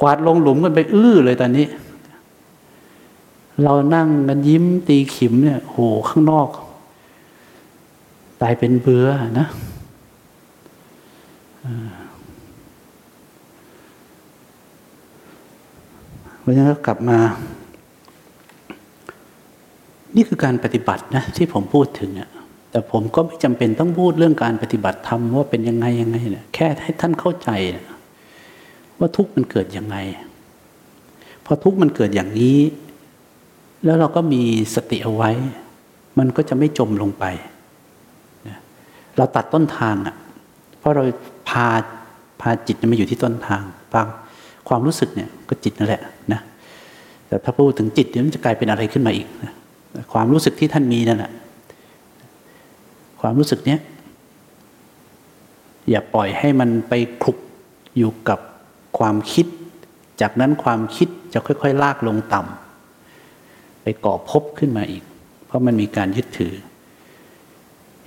[0.00, 1.66] กวาดลงหลุมกันไปอื้อเลยตอนนี้
[3.64, 5.76] เรานั่งกันยิ้มตีขิมเนี่ยโห
[6.08, 6.48] ข้างนอก
[8.42, 9.06] ตายเป็นเบื่อ
[9.38, 9.46] นะ
[16.48, 17.18] ราะฉะนั้นกลับมา
[20.16, 22.30] นี่คือการปฏิบัตินะที่ผมพูดถึงอะ
[22.70, 27.96] แต่ผมก็ไม่จำเป็นต้องพูดเรื่องการปฏิบัติธรรมว่าเป็นยังไงยังไงเนี่ยแค่ให้ท่านเข้าใจนะ
[28.98, 29.96] ว่าทุกข์มันเกิดยังไง
[31.44, 32.58] พอทุกข์มันเกิดอย่างนี้
[33.84, 34.42] แล้วเราก็มี
[34.74, 35.30] สติเอาไว้
[36.18, 37.24] มันก็จะไม่จมลงไป
[39.16, 40.16] เราตัดต้นทางอะ่ะ
[40.78, 41.04] เพราะเรา
[41.48, 41.68] พา
[42.40, 44.00] พาจิตมาอยู่ที่ต้นทางพา
[44.68, 46.02] ความรู้สึกเนี่ยก็จิตนั่นแหละ
[46.32, 46.40] นะ
[47.26, 49.54] แต่ถ้าพูดถึงจิตเนี่ยมันจะกลายเป็นอะไรขึ้นมาอีกนะ
[50.12, 51.32] ความรู้สึกที่ท่านมีนั่นแหละ
[53.20, 53.80] ความรู้สึกเนี้ย
[55.90, 57.38] อย่าปล่อยให้มันไปคลุก
[57.96, 58.38] อยู่กับ
[58.98, 59.46] ความคิด
[60.20, 65.02] จากนั้นความคิดจะค่อย ๆ ลากลงต่ำไปก่อภพขึ้นมาอีก
[65.46, 66.54] เพราะมันมีการยึดถือ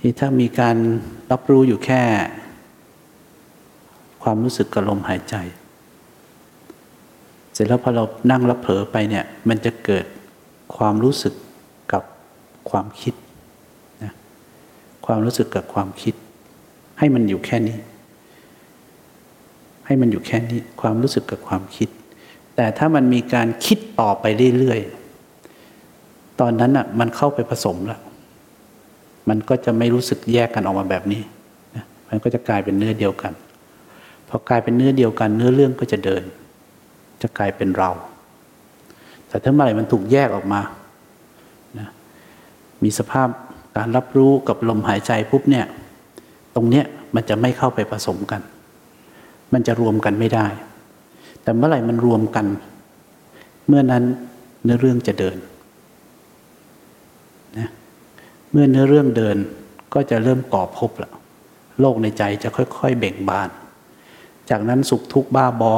[0.00, 0.76] ที่ถ้ามีการ
[1.30, 2.02] รับรู้อยู่แค่
[4.22, 5.34] ความรู้สึกกับลมหายใจ
[7.52, 10.04] เสร็จแล้วพอเรานั่งแล้วเผลอไปเนี่ยมันจะเกิด
[10.76, 11.34] ความรู้สึก
[11.92, 12.02] กับ
[12.70, 13.14] ความคิด
[14.02, 14.12] นะ
[15.06, 16.14] ความรู้สึกกับความคิด
[16.98, 17.76] ให้มันอยู่แค่นี้
[19.86, 21.88] ให้มันอยู่แค่นี้ความรู้สึกกับความคิด
[22.56, 24.24] แต่ถ้ามันมีการคิดต่อไป
[24.58, 28.00] เรื่อยๆตอนนั้นอะมันเข้าไปผสมแล้ว
[29.28, 31.22] มันก็จะไม่รู้สึกแยกกันออกมาแบบนี้
[31.76, 33.32] นะมันก็จะกลายเป็นเนื้อเดียวกัน
[34.28, 36.22] พอกลายเป็นเนื้อเดียวกัน เนื้อเรื่องก็จะเดิน
[37.22, 37.90] จะกลายเป็นเรา
[39.28, 40.60] แต่ถ้าเมื่อไหร่มันถูกแยกออกมา
[41.78, 41.88] นะ
[42.82, 43.28] มีสภาพ
[43.76, 45.66] การรับรู้กับลมหายใจปุ๊บเนี่ย
[46.54, 48.40] ตรงเนี้ยมันจะไม่เข้าไปผสมกัน
[49.52, 50.46] มันจะรวมกันไม่ได้
[51.42, 52.46] แต่เมื่อไหร่มันรวมกัน
[53.66, 54.04] เมื่อนั้น
[54.62, 55.36] เนื้อเรื่องจะเดิน
[57.58, 57.68] นะ
[58.50, 59.36] เมื่อเนื้อเรื่องเดิน
[59.94, 61.14] ก็จะเริ่มก่อภพแล้ว
[61.80, 63.48] โลกในใจจะค่อย ๆ เบ่งบาน
[64.50, 65.74] จากนั้นสุขทุกข์บ้าบอ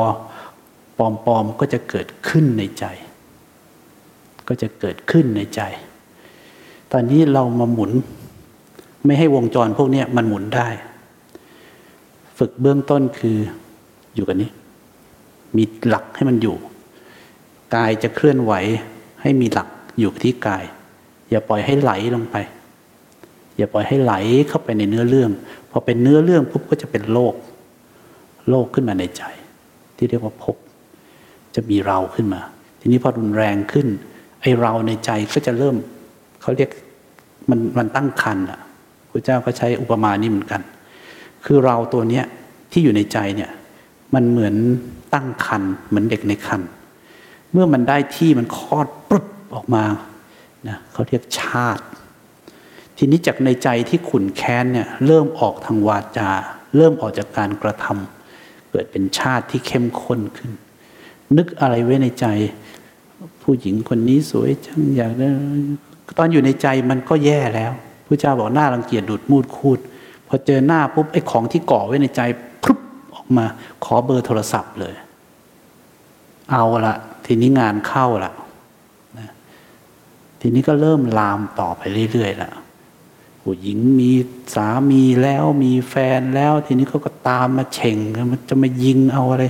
[0.99, 2.85] ปลอมๆก็จะเกิดขึ้นในใจ
[4.49, 5.61] ก็จะเกิดขึ้นในใจ
[6.93, 7.91] ตอนนี้เรามาหมุน
[9.05, 10.69] ไม่ให้วงจรพวกนี้มันหมุนได้
[12.39, 13.39] ฝึกเบื้องต้นคือ
[14.15, 14.51] อยู่กันนี้
[15.57, 16.57] มีหลักให้มันอยู่
[17.75, 18.53] กายจะเคลื่อนไหว
[19.23, 20.65] ให้มีหลักอยู่ที่กาย
[21.31, 22.37] อย่าปล่อยให้ไหลลงไป
[23.57, 24.15] อย่าปล่อยให้ไหล
[24.49, 25.31] เข้าไปในเนื้อเรื่อง
[25.71, 27.35] พอเป็นเนื้อเรื่องปุ๊บก็จะเป็นโลก
[28.51, 29.23] โลกขึ้นมาในใจ
[29.97, 30.57] ที่เรียกว่าภพ
[31.55, 32.43] จะมีเราขึ้นมา
[32.81, 33.87] ทีนี้พอรุนแรงขึ้น
[34.41, 35.77] ไอเราในใจก็จะเริ่ม
[36.43, 36.71] เขาเรียก
[37.51, 38.61] มันมันตั้งคันอะ
[39.11, 40.63] พระเจ้าก็ใช้อุปมานี้เหมือนกัน
[41.45, 42.25] คือเราตัวเนี้ย
[42.73, 43.51] ที่อยู่ในใจเนี่ย
[44.15, 44.55] มันเหมือน
[45.15, 46.61] ตั้งคันเหมือนเด็กในคัน
[47.53, 49.85] เมื่อมันได้ที่มันคลอดปุ๊บออกมา
[50.69, 51.85] นะเขาเรียกชาติ
[52.97, 56.31] ทีนี้จากในใจที่ขุนแค้นเนี่ยเริ่มออกทางวาจา
[56.77, 60.51] เริ่มออกจากการกระทำเกิดเป็นชาติที่เข้มข้นขึ้น
[61.37, 62.27] นึกอะไรไว้ในใจ
[63.43, 65.29] ผู้หญิงคนนี้สวยจังอยากได้
[66.19, 67.73] ตอนอยู่ในใจมันก็แย่แล้ว
[68.07, 69.79] พระเจ้าบอกหน้ารังเกียจดูดมูดคูด
[70.29, 72.21] พอเจอหน้าปุ๊บไอ้ของที่ก่อไว้ในใจ
[72.63, 72.79] พรุบ
[73.15, 73.45] ออกมา
[73.85, 74.95] ขอเบอร์โทรศัพท์เลย
[76.51, 76.95] เอาละ
[77.27, 78.33] ทีนี้งานเข้าละ
[79.19, 79.29] นะ
[80.41, 81.83] ทีนี้ก็เริ่มลามต่อไป
[82.13, 82.51] เรื่อยๆละ
[83.43, 84.11] ผู้หญิงมี
[84.55, 87.99] สามีแล้วมีแฟนแล้ว ทีนี้เขาก็ตามมาเฉ่ง
[88.33, 89.45] มันจะมายิงเอาอะไร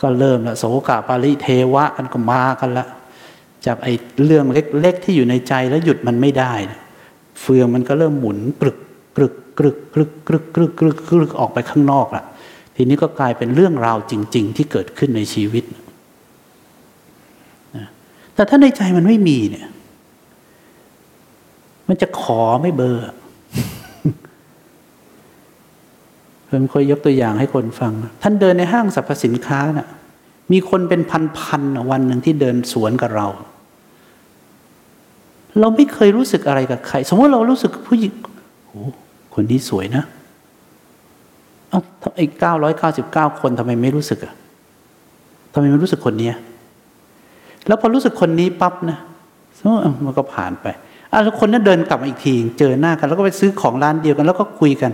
[0.00, 2.86] ก็เริ่มละโสกาปาริเทวะกันก็มากันละ
[3.66, 3.92] จากไอ้
[4.24, 6.80] เรื่องเล็กๆที่อยู่ในใจแล้วหยุดมันไม่ได้นะ
[7.40, 8.78] เฟืองมันก็เริ่มหมุนกรึก
[9.16, 12.24] กรึกกรึกกรึกกรึกกรึกกรึกกรึกออกไปข้างนอกละ
[12.76, 15.64] ทีนี้ก็กลายเป็นเรื่องราวจริง ๆ ที่เกิดขึ้นในชีวิต
[17.76, 17.86] นะ
[18.34, 19.68] แต่ถ้าในใจมันไม่มีเนี่ย
[21.88, 23.04] มันจะขอไม่เบอร์
[26.50, 29.88] ผมเคยยกตัวอย่างให้คนฟัง ท่านเดินในห้างสรรพสินค้านะ่ะ
[30.52, 31.00] มีคนเป็น
[31.38, 33.26] พันๆวันหนึ่งที่เดินสวนกับเรา
[35.60, 38.14] เราไม่เคยรู้สึกอะไรกับใคร สมมติเรารู้สึกผู้หญิง
[38.66, 38.80] โอ้
[39.34, 40.04] คนนี้สวยนะ
[41.72, 41.80] อ้า
[42.16, 44.34] ไอ้เก้าร้อยเก้าสิบเก้าคนทำไมไม่รู้สึกอะ
[45.52, 46.30] ทำไมไม่รู้สึกคนนี้
[47.66, 48.98] แล้วพอรู้สึกคนนี้ปั๊บนะ
[50.04, 50.66] มันก็ผ่านไป
[51.12, 54.92] อะแล้วคนนั้นเดินกลับมาอีกที เจอหน้ากัน แล้วก็ไปซื้อของร้านเดียวกัน แล้วก็คุยกัน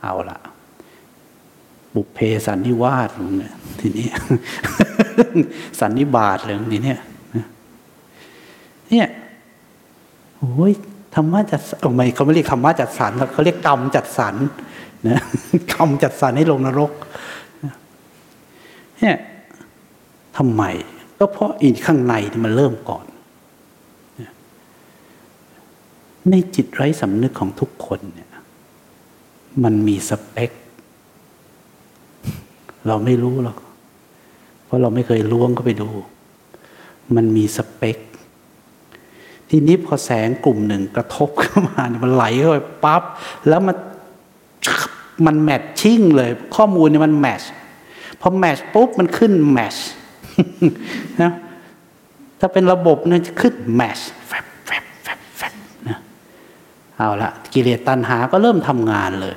[0.00, 0.38] เอาละ
[1.94, 4.06] บุพเพสันนิวาสเนี่ยทีนี้
[5.80, 6.94] สันนิบาตเลยทีนี้
[8.88, 9.08] เนี่ย
[10.38, 10.72] โอ้ย
[11.14, 14.34] ธรรมะจัดทำไมเขาไม่เรียกธรรมะจัดสรรเขาเรียกกรรมจัดสรร
[15.08, 15.20] นะ
[15.72, 16.92] กรรมจัดสรรให้ลงนรก
[18.98, 19.16] เนี่ย
[20.36, 20.62] ทำไม
[21.18, 23.04] ก็เพราะอีกข้างในที่มันเริ่มก่อน
[26.30, 28.30] ในจิตไร้สำนึกของทุกคนเนี่ย
[29.64, 30.50] มันมีสเปค
[32.86, 33.56] เราไม่รู้หรอก
[34.64, 35.88] เพราะเราไม่เคยล้วงเข้าไปดู
[37.16, 37.98] มันมีสเปค
[39.50, 43.02] ทีนี้พอแสงกลุ่มหนึ่งกระทบเข้ามาเนี่ยมันไหลเข้าไปปั๊บ
[43.48, 43.76] แล้วมัน
[45.26, 47.42] มันแมทชิ่งเลย ข้อมูลเนี่ยมันแมช
[48.20, 49.76] พอแมชปุ๊บมันขึ้นแมช
[51.22, 51.32] นะ
[52.40, 55.54] ถ้าเป็นระบบเนี่ยจะขึ้นแมชแฟบแฟบแฟบแฟบ
[55.88, 55.98] นะ
[56.96, 59.36] เอาละกิเลสตัณหาก็เริ่มทำงานเลย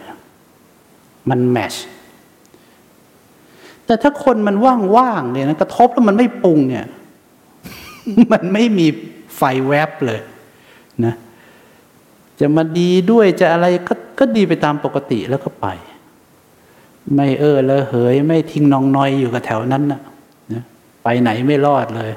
[1.29, 1.73] มันแมช
[3.93, 4.55] แต่ถ้าคนมัน
[4.97, 6.85] ว่างๆเนี่ยนะกระทบแล้วมันไม่ปรุงเนี่ย
[8.31, 8.87] มันไม่มี
[9.35, 10.19] ไฟแวบเลย
[11.05, 11.13] นะ
[12.39, 15.67] จะมาดีด้วยจะอะไรก็ก็ดีไปตามปกติแล้วก็ไป
[17.13, 20.01] ไม่เออละเหย ไม่ทิ้งนองนอยอยู่กับแถวนั้นนะ
[20.53, 20.63] นะ
[21.03, 22.11] ไปไหนไม่รอดเลย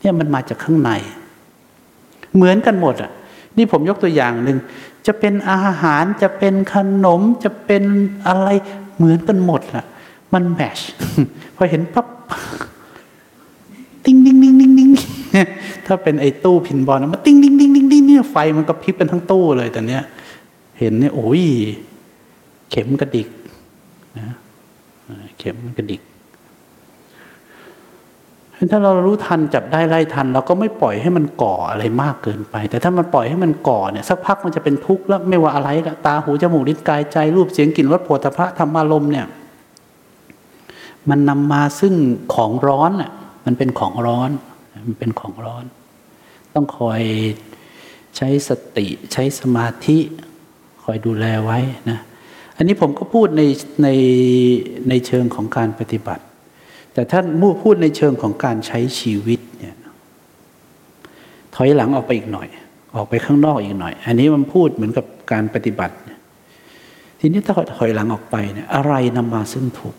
[0.00, 0.90] เนี่ยมันมาจากข้างใน
[2.34, 3.10] เหมือนกันหมดอะ
[3.56, 4.58] นี่ผมยกตัวอย่างหนึ่ง
[5.06, 7.82] จะเป็นอาหารจะเป็นขนมจะเป็น
[8.26, 8.48] อะไร
[8.96, 9.84] เหมือนกันหมดอะ
[10.34, 10.78] มันแมช
[11.56, 12.06] พอเห็นปั๊บ
[14.04, 14.90] ติ้งดิ้งดิ้งดิ้งดิ้ง
[15.86, 20.02] ถ้าเป็นไอ้ตู้ pinball นะมันติ้งดิ้งดิ้งดิ้งดิ้งเนี่ยไฟมันก็พริบกันทั้งตู้เลยแต่เนี้ย
[20.78, 21.42] เห็นเนี่ยโอ้ย
[22.70, 23.28] เข็มกระดิก
[24.18, 24.36] นะ
[25.38, 26.02] เข็มกระดิก
[28.72, 39.26] ถ้าเรารู้ทันจับได้ไล่ทัน เราก็ไม่ปล่อยให้มันก่ออะไรมากเกินไป แต่ถ้ามันปล่อยให้มันก่อเนี่ยสักพักมันจะเป็นทุกข์แล้วไม่ว่าอะไรละตาหูจมูกลิ้นกายใจรูปเสียงกลิ่นรสโผฏฐัพพะธรรมารมณ์เนี่ย
[41.10, 41.94] มันนำมาซึ่ง
[42.34, 43.10] ของร้อนอะ
[43.44, 44.30] มันเป็นของร้อน
[44.86, 45.64] มันเป็นของร้อน
[46.54, 47.02] ต้องคอย
[48.16, 49.98] ใช้สติใช้สมาธิ
[50.84, 51.58] คอยดูแลไว้
[51.90, 51.98] นะ
[52.56, 53.42] อันนี้ผมก็พูดใน
[53.82, 53.88] ใน
[54.88, 56.24] ในเชิงของการปฏิบัติ
[56.94, 57.24] แต่ถ้าน
[57.62, 59.76] พูดในเชิงของการใช้ชีวิตเนี่ย
[61.54, 62.48] ถอยหลังออกไปอีกหน่อย
[62.96, 65.94] ออกไปข้างนอกอีกหน่อย อันนี้มันพูดเหมือนกับการปฏิบัติ
[67.20, 69.94] ทีนี้ถ้าถอยหลังออกไปเนี่ยอะไรนำมาซึ่งถูก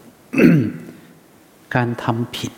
[1.76, 2.52] การทำผิด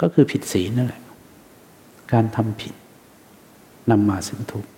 [0.00, 1.02] ก็คือผิดศีลนั่นแหละ
[2.12, 2.74] การทำผิด
[3.90, 4.70] นำมาซึ่งทุกข์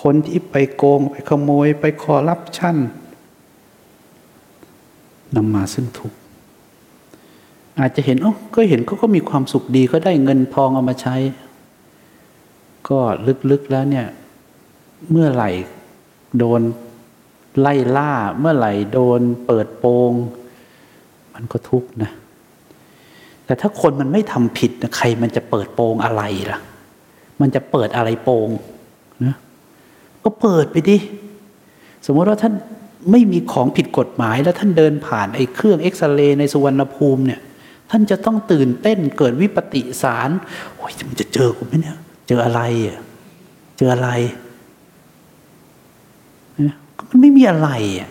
[0.00, 2.76] คนที่ไปโกงไปขโมยไปคอรับชั่น
[5.36, 6.16] นำมาซึ่งทุกข์
[7.78, 11.16] อาจจะเห็นอ๋อก็เห็นเขาก็มีความสุขดีก็ได้เงินทองเอามาใช้
[12.88, 12.98] ก็
[13.50, 14.06] ลึกๆแล้วเนี่ย
[15.10, 15.50] เมื่อไหร่
[16.38, 16.60] โดน
[17.60, 20.12] ไล่ล่าเมื่อไหร่โดนเปิดโปง
[21.34, 22.10] มันก็ทุกข์นะ
[23.44, 26.58] แต่ถ้าคนมันไม่ทำผิดนะใครมันจะเปิดโปงอะไรล่ะ
[27.40, 28.48] มันจะเปิดอะไรโปง
[29.24, 29.34] นะ
[30.24, 30.96] ก็เปิดไปดิ
[32.06, 32.54] สมมติว่าท่าน
[33.10, 37.40] ไม่มีของผิดกฎหมายแล้วท่านเดินผ่านไอ้เครื่องเอ็กซเรย์ในสุวรรณภูมิเนี่ย
[37.90, 40.30] ท่านจะต้องตื่นเต้นเกิดวิปติสาร
[40.76, 41.96] โอ้ยมันจะเจอกูไหมเนี่ย
[42.28, 42.60] เจออะไร
[43.78, 44.10] เจออะไร
[47.08, 47.68] มันไม่มีอะไร
[48.00, 48.10] อะ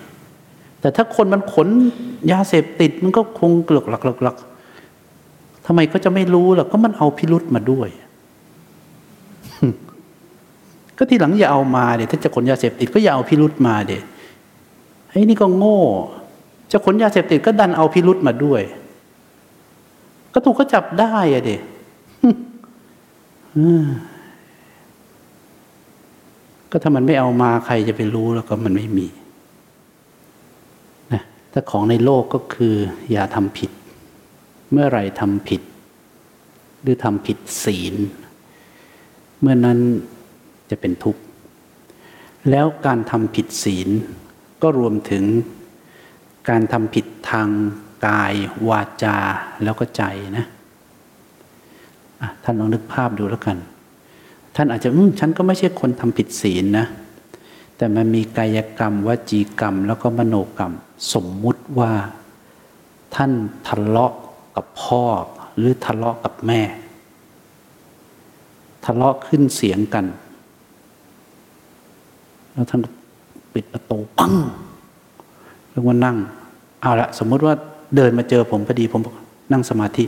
[0.81, 1.67] แต่ถ้าคนมันขน
[2.31, 4.37] ยาเสพติดมันก็คงเกลือกหลักหลัก
[5.65, 7.89] ทำไมก็จะไม่รู้ล่ะก็มันเอาพิรุษมาด้วย
[10.97, 14.01] ก็ทีหลังอย่าเอามาเดี๋ยถ้าจะขนยาเสพติดก็อย่าเอาพิรุษมาเดี๋ย
[15.09, 15.79] ไอ้นี่ก็โง่
[16.71, 18.61] จะขนยาเสพติดก็ดันเอาพิรุษมาด้วย
[20.33, 21.55] ก็ถูกก็จับได้อะเด็
[26.77, 29.07] ก็ถ้ามันไม่เอามาใครจะไปรู้แล้วก็มันไม่มี
[31.13, 32.75] นะถ้าของในโลกก็คือ
[33.11, 33.71] อย่าทำผิด
[34.71, 35.61] เมื่อไรทำผิด
[36.81, 37.95] หรือทำผิดศีล
[39.41, 39.79] เมื่อนั้น
[40.69, 41.21] จะเป็นทุกข์
[42.49, 43.89] แล้วการทำผิดศีล
[44.61, 45.23] ก็รวมถึง
[46.49, 47.47] การทำผิดทาง
[48.07, 48.33] กาย
[48.69, 49.17] วาจา
[49.63, 50.03] แล้วก็ใจ
[50.37, 53.59] นะะท่านลองนึกภาพดูแล้วกัน
[54.59, 56.85] ท่านอาจจะอืมฉันก็ไม่ใช่คนทำผิดศีลนะ
[57.77, 60.73] แต่มันมีกายกรรมวจีกรรม แล้วก็มโนกรรม
[61.13, 61.91] สมมุติว่า
[63.15, 63.31] ท่าน
[63.67, 64.13] ทะเลาะ
[64.55, 65.03] กับพ่อ
[65.57, 66.61] หรือทะเลาะกับแม่
[68.85, 70.05] ทะเลาะขึ้นเสียงกัน
[72.53, 72.81] แล้วท่าน
[73.53, 74.33] ปิดประตูปัง
[75.71, 76.17] แล้วก็นั่ง
[76.81, 77.53] เอาละสมมติว่า
[77.95, 79.01] เดินมาเจอผมพอดีผม
[79.51, 80.05] นั่งสมาธิ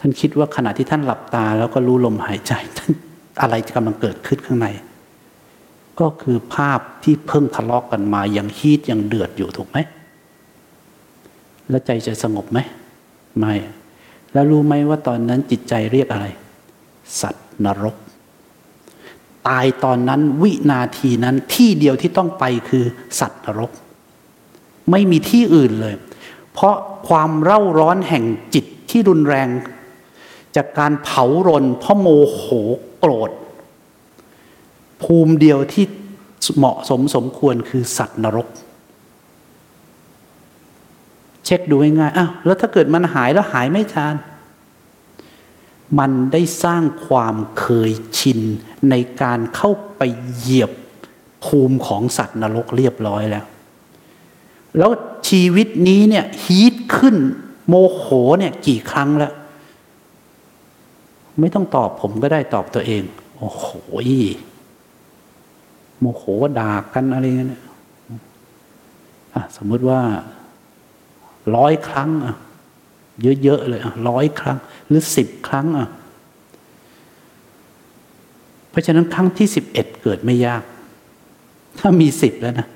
[0.00, 2.92] ท่านคิดว่าขณะที่ท่านหลับตา แล้วก็รู้ลมหายใจท่าน
[3.42, 4.68] อะไรกำลังเกิดขึ้นข้างใน
[6.00, 9.78] ก็คือภาพที่เพิ่งทะเลาะกกันมายังฮีดยังเดือดอยู่ถูกไหม
[11.68, 12.58] แล้วใจจะสงบไหม
[13.38, 13.54] ไม่
[14.32, 16.26] แล้วรู้ไหมว่าตอนนั้นจิตใจเรียกอะไร
[17.20, 17.96] สัตว์นรก
[19.48, 22.84] ตายตอนนั้นวินาทีนั้นที่เดียวที่ต้องไปคือ
[23.20, 23.70] สัตว์นรก
[24.90, 25.94] ไม่มีที่อื่นเลย
[26.52, 26.76] เพราะ
[27.08, 29.48] ความเร่าร้อนแห่งจิตที่รุนแรง
[30.56, 32.44] จากการเผารนเพราะโมโห
[32.98, 33.30] โกรธ
[35.02, 35.84] ภูมิเดียวที่
[36.56, 38.48] เหมาะสมสมควรคือสัตว์นรก
[41.44, 44.14] เช็คดูง่ายๆอ้าวแล้วถ้าเกิดมันหายแล้วหายไม่จาน
[45.98, 48.40] มันได้สร้างความเคยชิน
[48.90, 50.02] ในการเข้าไป
[50.36, 50.72] เหยียบ
[51.44, 53.44] ภูมิของสัตว์นรกเรียบร้อยแล้ว
[54.78, 54.90] แล้ว
[55.28, 57.16] ชีวิตนี้เนี่ยฮีทขึ้น
[57.68, 58.06] โมโห
[58.38, 59.32] เนี่ยกี่ครั้งแล้ว
[61.40, 63.02] ไม่ต้องตอบผมก็ได้ตอบตัวเอง
[63.38, 63.66] โอ้โห
[66.00, 66.22] โมโห
[66.58, 67.62] ด่ากันอะไรเงี้ย
[69.56, 70.00] สมมติว่า
[71.56, 72.36] ร้อยครั้งอะ
[73.42, 75.88] เยอะๆเลยอะร้อยครั้ง หรือสิบครั้งอะ
[78.70, 80.62] เพราะฉะนั้นครั้งที่สิบเอ็ดเกิดไม่ยาก
[81.78, 82.66] ถ้ามีสิบแล้วนะ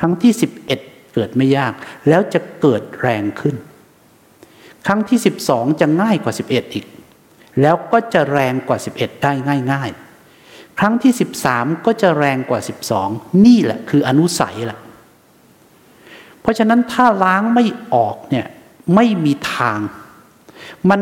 [0.00, 0.80] ครั้งที่สิบเอ็ด
[1.14, 1.72] เกิดไม่ยาก
[2.08, 3.54] แล้วจะเกิดแรงขึ้น
[4.86, 6.86] ครั้งที่12จะง่ายกว่า11อีก
[7.62, 9.32] แล้วก็จะแรงกว่า 11 ได้
[9.72, 9.90] ง่าย
[10.34, 11.12] ๆ ครั้งที่
[11.48, 12.60] 13 ก็จะแรงกว่า
[13.02, 14.78] 12 นี่แหละคืออนุสัยแหละ
[16.40, 17.64] เพราะฉะนั้นถ้าล้างไม่
[17.94, 18.46] ออกเนี่ย
[18.94, 19.78] ไม่มีทาง
[20.90, 21.00] มัน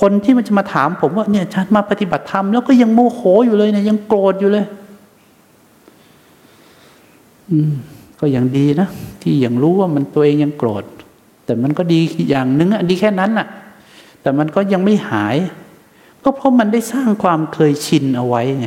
[0.00, 4.64] คนที่มันจะมาถามผมว่าเนี่ยฉันมาปฏิบัติธรรมแล้วก็ยังโมโหอยู่เลยเนี่ยยังโกรธอยู่เลย
[7.50, 7.72] อืม
[8.20, 8.88] ก็ยังดีนะ
[9.22, 10.84] ที่ยังรู้ว่ามันตัวเองยังโกรธ
[11.44, 13.46] แต่มันก็ดีอย่างนึงอะดีแค่นั้นอะ
[14.22, 15.36] แต่มันก็ยังไม่หาย
[16.30, 18.66] ก็เพราะมันได้สร้างความเคยชินเอาไว้ไง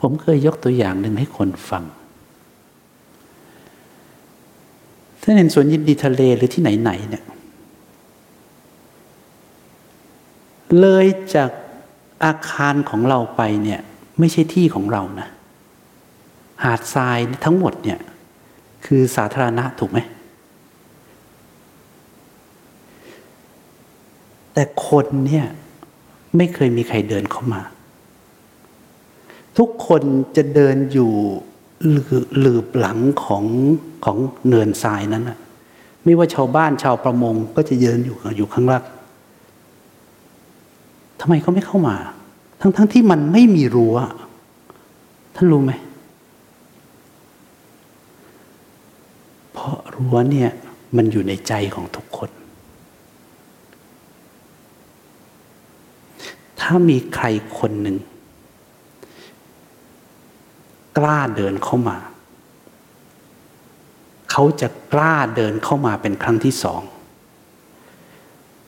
[0.00, 1.84] ผมเคยยกตัวอย่างหนึ่งให้คนฟัง
[5.22, 7.24] ถ้าเห็นสวนยินดีทะเลหรือที่ไหน ๆ เนี่ย
[10.80, 11.50] เลยจาก
[12.24, 13.80] อาคารของเราไปเนี่ย
[14.18, 15.28] ไม่ใช่ที่ของเรานะ
[16.64, 17.98] หาดทรายทั้งหมดเนี่ย
[18.86, 19.98] คือสาธารณะถูกไหม
[24.54, 25.46] แต่คนเนี่ย
[26.36, 27.60] ไม่เคยมีใครเดินเข้ามา
[29.58, 30.02] ทุกคน
[30.36, 31.12] จะเดินอยู่
[32.38, 33.44] หลืบหลังของ
[34.04, 34.16] ของ
[34.48, 35.38] เนินทรายนั้นนะ
[36.04, 38.84] ไม่ว่าชาวบ้านชาวประมงก็จะเดินอยู่อยู่ข้างล่าง
[41.20, 41.96] ทำไมเขาไม่เข้ามา
[42.60, 43.96] ทั้งๆทที่มันไม่มีรั้ว
[45.34, 45.72] ท่านรู้ไหม
[49.52, 50.50] เพราะรั้วเนี่ย
[50.96, 52.30] มันอยู่ในใจของทุกคน
[56.60, 57.26] ถ้ามีใคร
[57.58, 57.96] คนหนึ่ง
[60.98, 61.96] กล้าเดินเข้ามา
[64.30, 66.82] เขาจะกล้าเดินเข้ามาเป็นครั้งที่สอง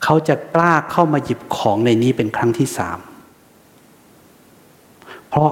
[0.03, 2.99] เขาจะกล้าเข้ามาหยิบของในนี้เป็นครั้งที่สาม
[5.27, 5.51] เพราะ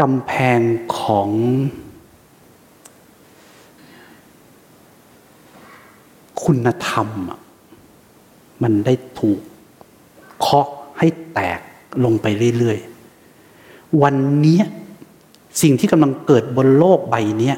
[0.00, 0.60] กำแพง
[0.98, 1.28] ของ
[6.44, 7.08] คุณธรรม
[8.62, 10.66] มันได้ถูกาะ
[10.98, 11.60] ให้แตก
[12.04, 12.26] ลงไป
[12.58, 14.60] เรื่อยๆ วันนี้
[15.62, 17.54] สิ่งที่กำลังเกิดบนโลกใบนี้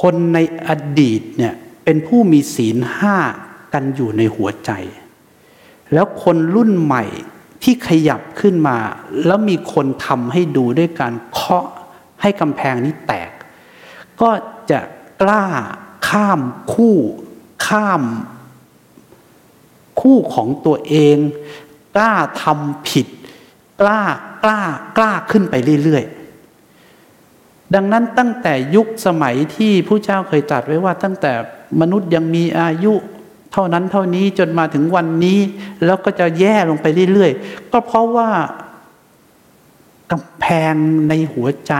[0.00, 0.70] คนในอ
[1.02, 3.16] ดีตเนี่ยเป็นผู้มีศีลห้า
[3.72, 4.70] กันอยู่ในหัวใจ
[5.92, 7.04] แล้วคนรุ่นใหม่
[7.62, 8.76] ที่ขยับขึ้นมา
[9.26, 11.66] แล้วมีคนทำให้ดูด้วยการเคาะ
[12.20, 13.30] ให้กำแพงนี้แตก
[14.20, 14.30] ก็
[14.70, 14.80] จะ
[15.22, 15.44] กล้า
[16.08, 16.40] ข้าม
[16.72, 16.96] คู่
[17.66, 18.02] ข้าม
[20.02, 21.16] คู่ของตัวเอง
[21.96, 22.12] กล้า
[22.42, 23.06] ทำผิด
[23.80, 24.00] กล้า
[24.44, 24.60] กล้า
[24.96, 31.32] กล้าขึ้นไปเรื่อยๆ ดังนั้นตั้งแต่ยุคสมัยที่ผู้เจ้าเคยตรัสไว้ว่า ตั้งแต่
[31.80, 32.92] มนุษย์ยังมีอายุ
[33.52, 35.38] เท่านั้นเท่านี้จนมาถึงวันนี้
[35.84, 38.30] แล้วก็จะแย่ลงไปเรื่อยๆ ก็เพราะว่า
[40.10, 40.74] กำแพง
[41.08, 41.74] ในหัวใจ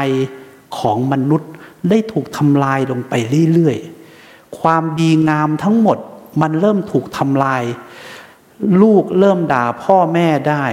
[0.78, 1.50] ของมนุษย์
[1.90, 3.14] ได้ถูกทำลายลงไป
[3.52, 5.98] เรื่อยๆ ความดีงามทั้งหมด
[6.40, 7.62] มันเริ่มถูกทำลาย
[8.82, 10.64] ลูกเริ่มด่าพ่อแม่ได้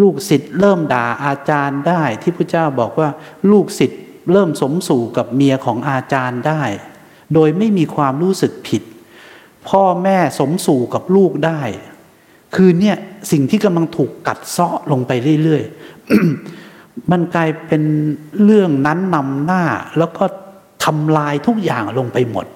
[0.00, 3.08] ลูกศิษย์เริ่มด่าอาจารย์ได้ ที่พระเจ้าบอกว่า
[3.50, 6.62] ลูกศิษย์เริ่มสมสู่กับเมียของอาจารย์ได้
[7.34, 8.82] โดยไม่มีความรู้สึกผิด
[9.68, 11.60] พ่อแม่สมสู่กับลูกได้
[12.54, 12.96] คือเนี่ย
[13.30, 15.12] สิ่งที่กำลังถูกกัดเซาะลงไป
[15.42, 17.82] เรื่อยๆ มันกลายเป็น
[18.44, 19.62] เรื่องนั้นนำหน้า
[19.98, 20.24] แล้วก็
[20.84, 22.46] ทำลายทุกอย่างลงไปหมด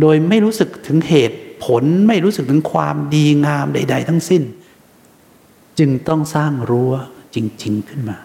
[0.00, 4.42] โดยไม่รู้สึกถึงเหตุ ผลไม่รู้สึกถึงความดีงามใด ๆ ทั้งสิ้น
[5.78, 6.92] จึงต้องสร้างรั้ว
[7.34, 8.18] จริง ๆขึ้นมา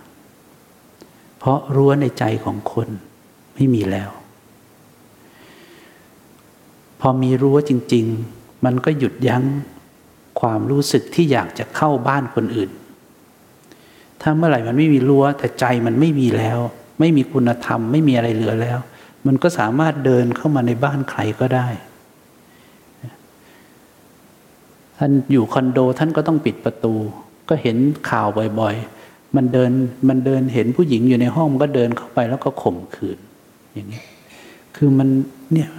[1.37, 2.87] เพราะรั้วในใจของคน
[3.55, 4.09] ไม่มีแล้ว
[6.99, 9.43] พอมีรั้วจริง ๆ มันก็หยุดยั้ง
[10.39, 12.71] ความรู้สึกที่อยากจะเข้าบ้านคนอื่น
[14.21, 16.59] ถ้าเมื่อไหร่มันไม่มีรั้วแต่ใจมันไม่มีแล้ว
[16.99, 18.79] ไม่มีคุณธรรมไม่มีอะไรเหลือแล้ว
[19.27, 21.67] มันก็สามารถเดินเข้ามาในบ้านใครก็ได้
[24.97, 26.93] ท่านอยู่คอนโดท่านก็ต้องปิดประตู
[27.49, 27.77] ก็เห็น
[28.09, 28.27] ข่าว
[28.59, 29.71] บ่อยๆ มันเดิน
[30.09, 33.17] มันเดินเห็นผู้หญิงอยู่ในห้องมันก็เดินเข้าไปแล้วก็ข่มขืน
[33.73, 34.01] อย่างนี้
[34.75, 35.07] คือมัน
[35.53, 35.69] เนี่ย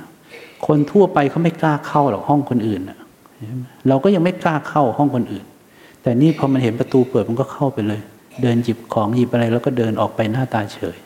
[0.66, 2.82] คนทั่วไปเขาไม่กล้าเข้าหรอกห้องคนอื่น
[3.88, 5.44] เราก็ยังไม่กล้าเข้าห้องคนอื่น
[6.02, 8.00] แต่นี่พอมันเห็นประตูเปิดมันก็เข้าไปเลย
[8.42, 10.96] เดินหยิบของหยิบอะไรแล้วก็เดินออกไปหน้าตาเฉย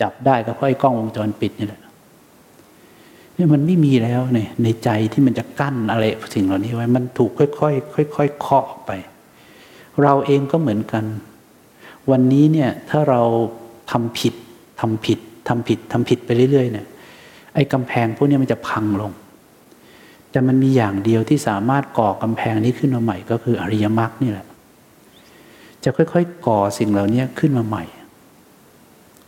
[0.00, 1.80] จับได้ก็เพราะไอ้กล้องวงจรปิดนี่แหละ
[3.36, 7.70] นี่มันไม่มีแล้วเนี่ยในใจที่มันจะกั้นอะไรสิ่งเหล่านี้ไว้มันถูกค่อ
[8.04, 8.90] ยๆค่อยๆเคาะไป
[10.02, 11.04] เราเองก็เหมือนกัน
[12.10, 13.20] วันนี้เนี่ยถ้าเรา
[13.90, 14.34] ทำผิด
[14.80, 15.18] ทำผิด
[15.48, 16.86] ทำผิดทำผิดไปเรื่อยๆเนี่ย
[17.54, 19.12] ไอ้กำแพงพวกนี้มันจะพังลง
[20.30, 24.46] แต่มันมีอย่างเดียวที่สามารถก่อกำแพงนี้ขึ้นมาใหม่ ก็คืออริยมรรคนี่แหละ
[25.84, 27.84] จะค่อยๆก่อสิ่งเหล่านี้ขึ้นมาใหม่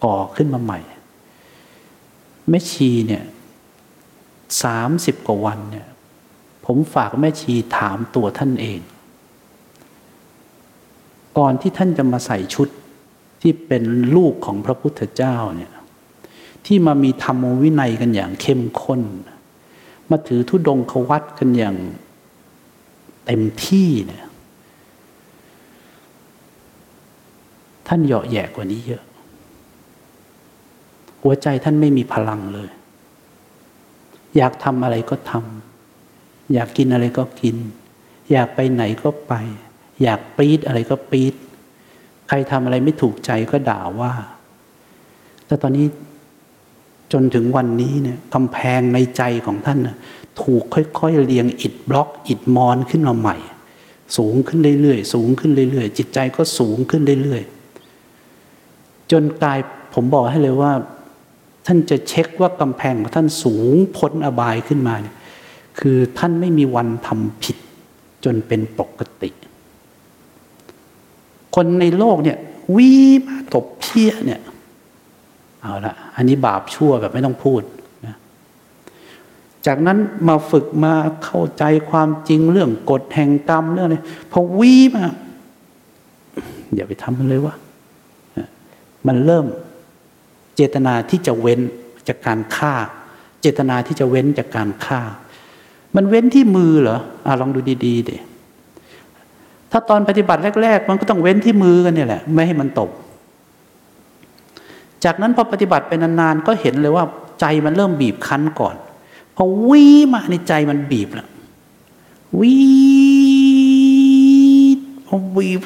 [0.05, 0.81] ก่อขึ้นมาใหม่
[2.51, 3.23] แม่ชีเนี่ย
[4.63, 5.89] สามสิบกว่าวันเนี่ย
[6.65, 8.81] ผมฝากแม่ชีถามตัวท่านเอง
[11.39, 12.69] ก่อนที่ท่านจะมาใส่ชุด
[13.41, 13.85] ที่เป็น
[14.17, 15.73] ลูกของพระพุทธเจ้าเนี่ย
[16.67, 19.03] ที่มามีธรรมวินัยกันอย่างเข้มข้น
[20.11, 21.77] มาถือทุดงควัตกันอย่าง
[23.27, 24.25] เต็มที่เนี่ย
[27.89, 29.05] ท่านเหยาะแยะกว่านี้เยอะ
[31.23, 32.69] หัวใจท่านไม่มีพลังเลย
[34.37, 37.57] อยากทำอะไรก็ทำอยากกินอะไรก็กิน
[38.31, 39.35] อยากไปไหนก็ไป
[40.03, 41.35] อยากปีดอะไรก็ปีด
[42.29, 44.13] ใครทำอะไรไม่ถูกใจก็ด่าว่า
[45.47, 45.87] แต่ตอนนี้
[47.13, 49.97] จนถึงวันนี้เนี่ยกำแพงในใจของท่านนะ
[50.43, 53.37] ถูกค่อยๆเรียงอิดบล็อกอิดมอนขึ้นมาใหม่
[54.17, 59.59] สูงขึ้นเรื่อยๆสูงขึ้นเรื่อยๆจิตใจก็สูงขึ้นเรื่อยๆจนกลาย
[59.95, 60.73] ผมบอกให้เลยว่า
[61.67, 65.15] ท่านจะเช็คว่ากำแพงของท่านสูงพ้นอบายขึ้นมาเนี่ย
[65.81, 67.57] คือท่านไม่มีวันทำผิด
[68.25, 69.31] จนเป็นปกติ
[71.55, 72.39] คนในโลกเนี่ย
[72.77, 72.91] วี
[73.27, 74.41] มาตบเพี้ยเนี่ย
[75.61, 77.63] เอาละอันนี้บาปชั่วแบบไม่ต้องพูด
[78.07, 78.17] นะ
[79.67, 79.99] จากนั้น
[80.29, 80.95] มาฝึกมา
[81.25, 83.99] เข้าใจความจริงเรื่องกฎแห่งกรรมเรื่องอะไร
[84.33, 85.05] พอวีมา
[86.75, 87.55] อย่าไปทำมันเลยวะ
[89.07, 89.47] มันเริ่ม
[90.57, 91.61] เจตนาที่จะเว้น
[92.09, 92.75] จากการฆ่า
[93.41, 95.01] เจตนาที่จะเว้นจากการฆ่า
[95.97, 98.17] มันเว้นที่มือเหรออลองดูดีๆดิ
[99.71, 102.91] ถ้าตอนปฏิบัติแรก ๆ มันก็ต้องเว้นที่มือกันเนี่ยแหละ ไม่ให้มันตก
[105.05, 107.05] จากนั้นพอปฏิบัติไปนานๆก็เห็นเลยว่า
[107.41, 108.75] ใจมันเริ่มบีบคั้นก่อน
[109.37, 111.29] พอวีมาในใจมันบีบแล้ว
[112.41, 112.55] วี
[115.07, 115.61] พอบีบ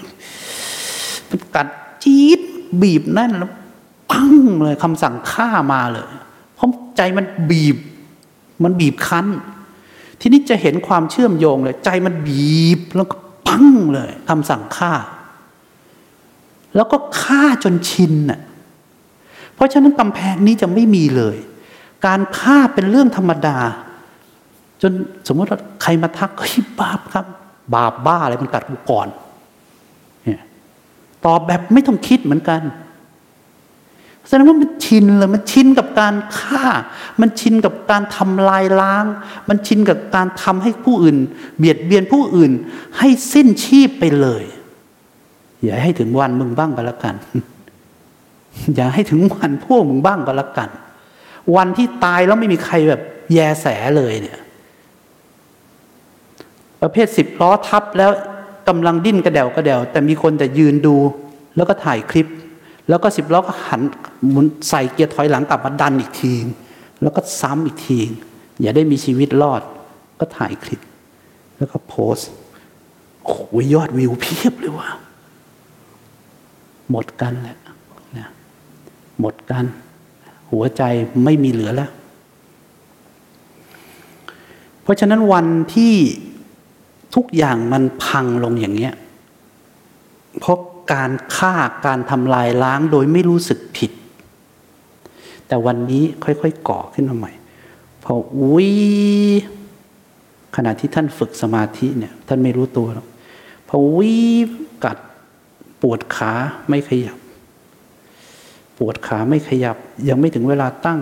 [1.30, 1.68] มันกัด
[2.02, 2.40] จี๊ด
[2.82, 3.50] บีบนั่นแล้ว
[4.10, 4.32] ปัง
[4.62, 6.12] เลยคำสั่งฆ่ามาเลย
[6.54, 7.76] เพราะใจมันบีบ
[8.64, 9.26] มันบีบคั้น
[10.20, 14.92] ทีนี้จะเห็นความเชื่อมโยงเลย ใจมันบีบแล้วก็ปังเลยคำสั่งฆ่า
[16.76, 18.40] แล้วก็ฆ่าจนชินน่ะ
[19.54, 21.36] เพราะฉะนั้นกำแพงนี้จะไม่มีเลย
[22.06, 23.58] การฆ่าเป็นเรื่องธรรมดา
[24.82, 24.92] จน
[25.28, 27.26] สมมติว่าใครมาทักเฮ้ยบาปครับ
[27.74, 29.08] บาปบ้าอะไรมันกัดกูก่อน
[30.24, 30.42] เนี่ย
[31.24, 32.60] ตอบแบบไม่ต้องคิดเหมือนกัน
[34.26, 36.64] แสดงว่ามันชินเลยมันชินกับการฆ่า
[37.20, 39.04] มันชินกับการทำลายล้าง
[39.48, 41.16] มันชินกับการทำให้ผู้อื่น
[41.58, 42.52] เบียดเบียนผู้อื่น
[42.98, 44.44] ให้สิ้นชีพไปเลย
[45.64, 47.14] อย่าให้ถึงวันมึงบ้างก็แล้วกัน
[48.74, 50.70] อย่าให้ถึงวันพวกมึงบ้างก็แล้วกัน
[51.56, 53.00] วันที่ตายแล้วไม่มีใครแบบ
[53.32, 53.66] แยแส
[53.96, 54.38] เลยเนี่ย
[56.82, 58.10] ประเภทสิบล้อทับแล้ว
[58.68, 60.96] กำลังดิ้นกระเดวกระเดวแต่มีคนแต่ยืนดู
[61.56, 62.26] แล้วก็ถ่ายคลิป
[62.90, 63.80] แล้วก็สิบล้อก็หัน
[64.30, 66.32] หมุนใส่เกียร์ถอยหลังกลับมาดันอีกที
[67.02, 67.98] แล้วก็ซ้ำอีกที
[68.60, 69.62] อย่าได้มีชีวิตรอด
[70.20, 70.80] ก็ถ่ายคลิป
[71.58, 72.16] แล้วก็โพส
[73.24, 74.88] โอ้ยยอดวิวเพียบเลยว่ะ
[76.90, 77.56] หมดกันแหละ
[78.18, 78.28] นะ
[79.20, 79.64] หมดกัน
[80.50, 80.82] หัวใจ
[81.24, 81.90] ไม่มีเหลือแล้ว
[84.82, 85.94] เพราะฉะนั้นวันที่
[87.14, 88.94] ทุกอย่างมันพังลงอย่างเนี้ย
[90.38, 90.58] เพราะ
[90.92, 91.54] การฆ่า
[91.86, 93.90] การทำลายล้างโดยไม่รู้สึกผิด
[95.46, 97.32] แต่วันนี้ค่อยๆก่อขึ้นมาใหม่
[98.04, 98.70] พออุ้ย
[100.56, 103.06] ขณะที่ท่านฝึกสมาธิเนี่ย ท่านไม่รู้ตัวหรอก
[103.68, 104.14] พอวิ
[104.84, 104.98] กัด
[105.82, 106.32] ปวดขา
[106.68, 107.18] ไม่ขยับ
[108.78, 109.76] ปวดขาไม่ขยับ
[110.08, 111.00] ยังไม่ถึงเวลาตั้ง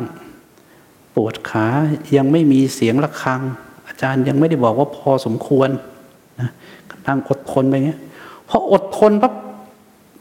[1.16, 1.66] ปวดขา
[2.16, 3.40] ยังไม่มีเสียงระฆัง
[3.88, 5.68] อาจารย์ยังไม่ได้บอกว่าพอสมควร
[6.40, 6.50] นะ
[7.06, 8.00] นั่งอดทนไปเงี้ย
[8.48, 9.34] พออดทนปั๊บ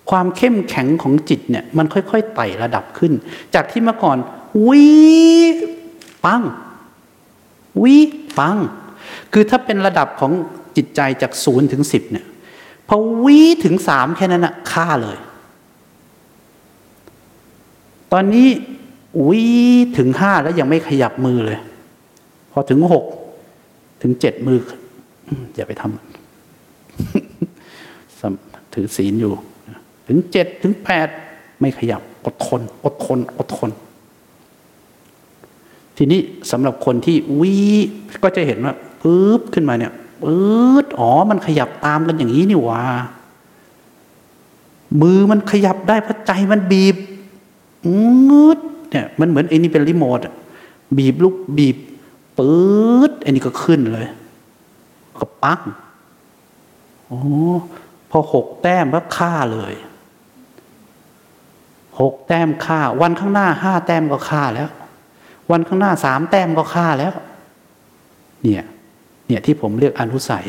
[0.09, 3.13] ความเข้มแข็งของจิตเนี่ยมันค่อยๆไต่ระดับขึ้น
[3.55, 4.17] จากที่เมื่อก่อน
[4.67, 4.87] วิ
[6.25, 6.41] ปัง
[7.83, 7.97] วิ
[8.37, 8.57] ปัง
[9.33, 10.31] คือถ้าเป็นระดับของ
[10.77, 12.25] จิตใจจากศูนย์ถึงสิบเนี่ย
[12.87, 12.95] พอ
[13.25, 15.17] วิถึงสามแค่นั้นนะฆ่าเลย
[18.13, 18.47] ตอนนี้
[19.29, 19.43] วิ
[19.97, 21.59] ถึงห้าแล้วยังไม่ขยับมือเลย
[22.51, 23.05] พอถึงหก
[24.01, 24.59] ถึงเจ็ดมือ
[25.55, 25.93] อย่าไปทำ
[28.73, 29.33] ถือศีลอยู่
[30.07, 31.07] ถึงเจ็ดถึงแปด
[31.59, 33.69] ไม่ขยับอดทนอดทนอดทน
[35.97, 36.19] ทีนี้
[36.51, 37.53] สำหรับคนที่วิ
[38.23, 39.93] ก็จะเห็นว่าปึ๊บขึ้นมาเนี่ย
[40.23, 42.85] ปื๊ดอ๋อ มันขยับตามกันอย่างนี้นี่ว่า
[45.01, 46.95] มือมันขยับได้เพราะใจมันบีบ
[48.29, 48.59] งืด
[48.91, 50.19] เนี่ย มันเหมือนไอ้นี่เป็นรีโมท
[50.97, 51.77] บีบลูกบีบ
[52.37, 54.07] ปื๊ดไอ้นี่ก็ขึ้นเลย
[55.17, 55.61] ก็ปัง
[57.09, 57.19] อ๋อ
[58.11, 59.73] พอหกแต้มก็ฆ่าเลย
[61.99, 64.69] หกแต้มฆ่า วันข้างหน้าห้าแต้มก็ฆ่าแล้ว
[65.51, 67.13] วันข้างหน้าสามแต้มก็ฆ่าแล้ว
[68.43, 68.65] เนี่ย
[69.27, 70.45] เนี่ยที่ผมเรียกอนุสัย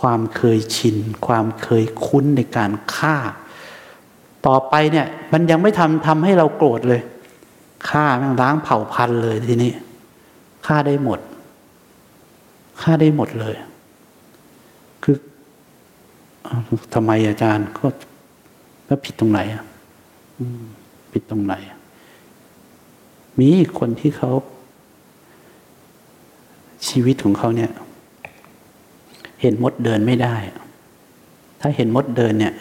[0.00, 0.96] ความเคยชิน
[1.26, 3.16] ความเคยคุ้นในการฆ่า
[4.46, 7.00] ต่อไปเนี่ย มันยังไม่ทำทำให้เราโกรธเลย
[7.90, 9.72] ฆ่าแม่งล้างเผ่าพันธุ์เลยทีนี้
[10.66, 11.20] ฆ่าได้หมด
[12.82, 13.54] ฆ่าได้หมดเลย
[15.02, 15.16] คือ
[16.94, 17.86] ทำไมอาจารย์ก็
[18.88, 19.64] แล้วผิดตรงไหนอะ
[21.12, 21.54] ผิดตรงไหน
[23.40, 24.32] มีคนที่เขา
[26.88, 27.70] ชีวิตของเขาเนี่ย
[29.40, 30.36] เห็นมดเดินไม่ได้
[31.60, 32.54] ถ้าเห็นมดเดินเนี่ย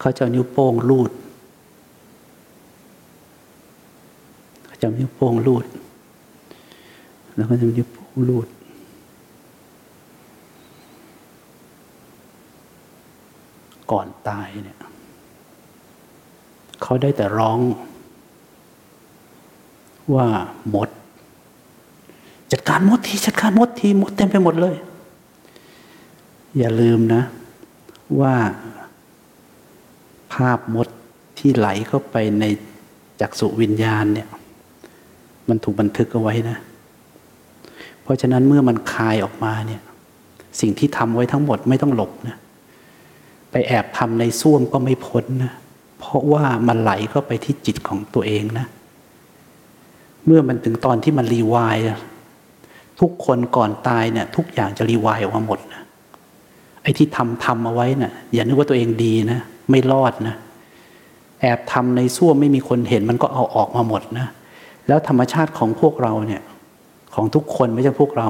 [0.00, 1.10] เขาจะนิ้วโป้งลูด
[4.64, 5.64] เขาจะนิ้วโป้งลูด
[7.34, 8.48] แล้วก็จะนิ้วโป้งลูด
[13.90, 14.78] ก่อนตายเนี่ย
[16.84, 17.58] เขาได้แต่ร้อง
[20.14, 20.26] ว่า
[20.70, 20.88] หมด
[22.52, 24.74] จัดการมดทีจัดการมดทีมดเต็มไปหมดเลย
[26.58, 27.22] อย่าลืมนะ
[28.20, 28.34] ว่า
[30.32, 30.88] ภาพมด
[31.38, 32.44] ที่ไหลเข้าไปใน
[33.20, 34.28] จักษุวิญญาณเนี่ย
[35.48, 36.56] มันถูกบันทึกเอาไว้นะ
[38.02, 39.82] เพราะฉะนั้นเมื่อมันคายออกมาเนี่ย
[40.60, 42.36] สิ่งที่ทำไว้ทั้งหมดไม่ต้องหลบนะ
[43.50, 45.52] ไปแอบทำในส้วมก็ไม่พ้นนะ
[46.04, 48.66] เพราะว่ามันไหลเข้าไปที่จิตของตัวเองนะ
[50.26, 51.76] เมื่อมันถึงตอนที่มันรีวาย
[53.00, 55.82] ทุกคนก่อนตายเนี่ยทุกอย่างจะรีวายออกมาหมดนะ
[56.82, 59.40] ไอ้ที่ทำทำเอาไว้นะ่ะอย่านึกว่าตัวเองดีนะ
[59.70, 60.34] ไม่รอดนะ
[61.40, 64.26] แอบทำในส้วมไม่มีคนเห็นมันก็เอาออกมาหมดนะ
[64.88, 66.42] แล้วธรรมชาติของพวกเราเนี่ย
[67.14, 68.28] ของทุกคนไม่ใช่พวกเรา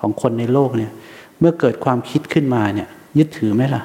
[0.00, 0.90] ของคนในโลกเนี่ย
[1.40, 2.88] เมื่อเกิดความคิดขึ้นมาเนี่ย
[3.18, 3.82] ยึดถือไหมล่ะ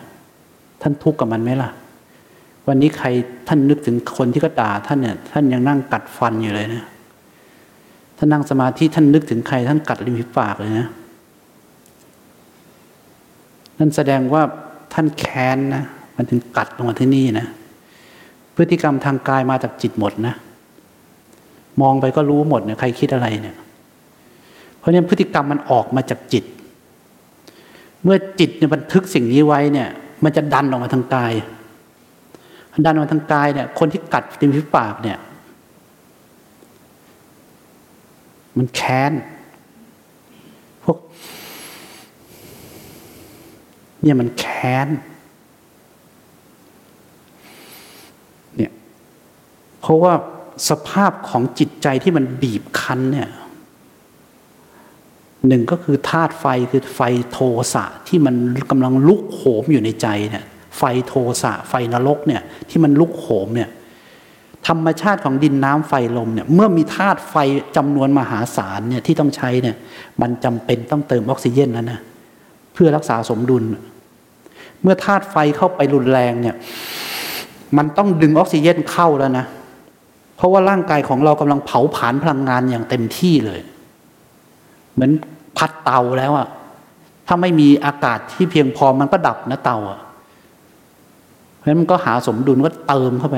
[0.82, 1.70] ท่านทุกข์กับมันไหมล่ะ
[2.68, 3.08] วันนี้ใคร
[3.48, 6.84] ท่านนึกถึงคนที่ก็ด่าท่านเนี่ยท่านยังนั่งกัดฟันอยู่เลยนะ
[8.18, 10.88] ท่านนั่งสมาธิท่านนึกถึงใคร ท่านกัดริมฝีปากเลยนะ
[13.80, 14.42] นั่นแสดงว่า
[14.94, 15.84] ท่านแค้นนะ
[16.16, 17.48] มันถึงกัดลงมาที่นี่นะ
[18.56, 20.36] พฤติกรรมทางกายมาจากจิตหมดนะ
[21.82, 23.56] มองไปก็รู้หมดเนี่ยใครคิดอะไรเนี่ย
[24.78, 26.44] เพราะฉะนั้นพฤติกรรมมันออกมาจากจิต
[28.04, 29.90] เมื่อจิตเนี่ยบันทึกสิ่งนี้ไว้เนี่ย
[30.24, 31.34] มันจะดันออกมาทางกาย
[32.86, 35.20] ดันออกทางกายเนี่ย คนที่กัดริมฝีปากเนี่ย
[38.58, 39.12] มันแค้น
[40.84, 40.98] พวก
[44.02, 44.88] เนี่ยมันแค้น
[48.58, 48.72] เนี่ย
[49.80, 50.14] เพราะว่า
[50.70, 53.30] สภาพของจิตใจที่มันบีบคั้นเนี่ย
[55.48, 57.00] หนึ่งก็คือธาตุไฟคือไฟ
[57.32, 57.38] โท
[57.74, 58.36] สะที่มัน
[58.70, 60.46] กำลังลุกโหมอยู่ในใจเนี่ย
[60.78, 63.70] ไฟโทสะไฟนรกเนี่ยที่มันลุกโหมเนี่ย
[64.68, 67.36] ธรรมชาติของดินน้ำไฟลมเนี่ยเมื่อมีธาตุไฟ
[67.78, 69.76] จำนวนมหาศาลเนี่ยที่ต้องใช้เนี่ย
[70.22, 72.00] มันจำเป็นต้องเติมออกซิเจนแล้วนะ
[72.74, 73.64] เพื่อรักษาสมดุล
[74.82, 76.56] เมื่อธาตุไฟเข้าไปรุนแรงเนี่ย
[77.78, 79.46] มันต้องดึงออกซิเจนเข้าแล้วนะ
[80.36, 83.60] เพราะว่าร่างกายของเรากำลังเผาผลาญพลังงานอย่างเต็มที่เลย
[84.94, 85.12] เหมือน
[85.58, 86.48] พัดเตาแล้วอะ
[87.28, 90.00] ถ้าไม่มีอากาศที่เพียงพอมันก็ดับนะเตาอะ
[91.66, 93.38] ราะนั้นมันก็หาสมดุลก็เติมเข้าไป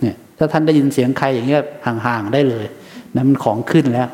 [0.00, 2.66] เนี่ย ถ้าท่านได้ยินเสียงใครอย่างเงี้ยห่างๆได้เลย
[3.14, 4.08] นะมันของขึ้นแล้ว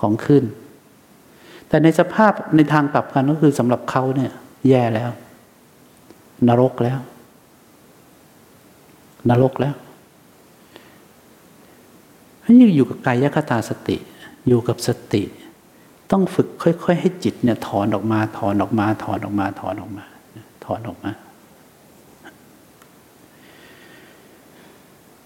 [0.00, 0.44] ของขึ้น
[1.68, 4.32] แต่ในสภาพในทางกลับกันก็คือสำหรับเขาเนี่ย
[4.68, 5.10] แย่แล้ว
[6.48, 6.98] นรกแล้ว
[9.30, 9.74] นรกแล้ว
[12.58, 13.96] นี่อยู่กับกายคตาสติ
[14.48, 15.22] อยู่กับสติ
[16.10, 20.04] ต้องฝึกค่อย ๆ ให้จิตเนี่ยถอนออกมาถอนออกมาถอนออกมาถอนออกมา
[20.66, 21.12] ถอนออกมา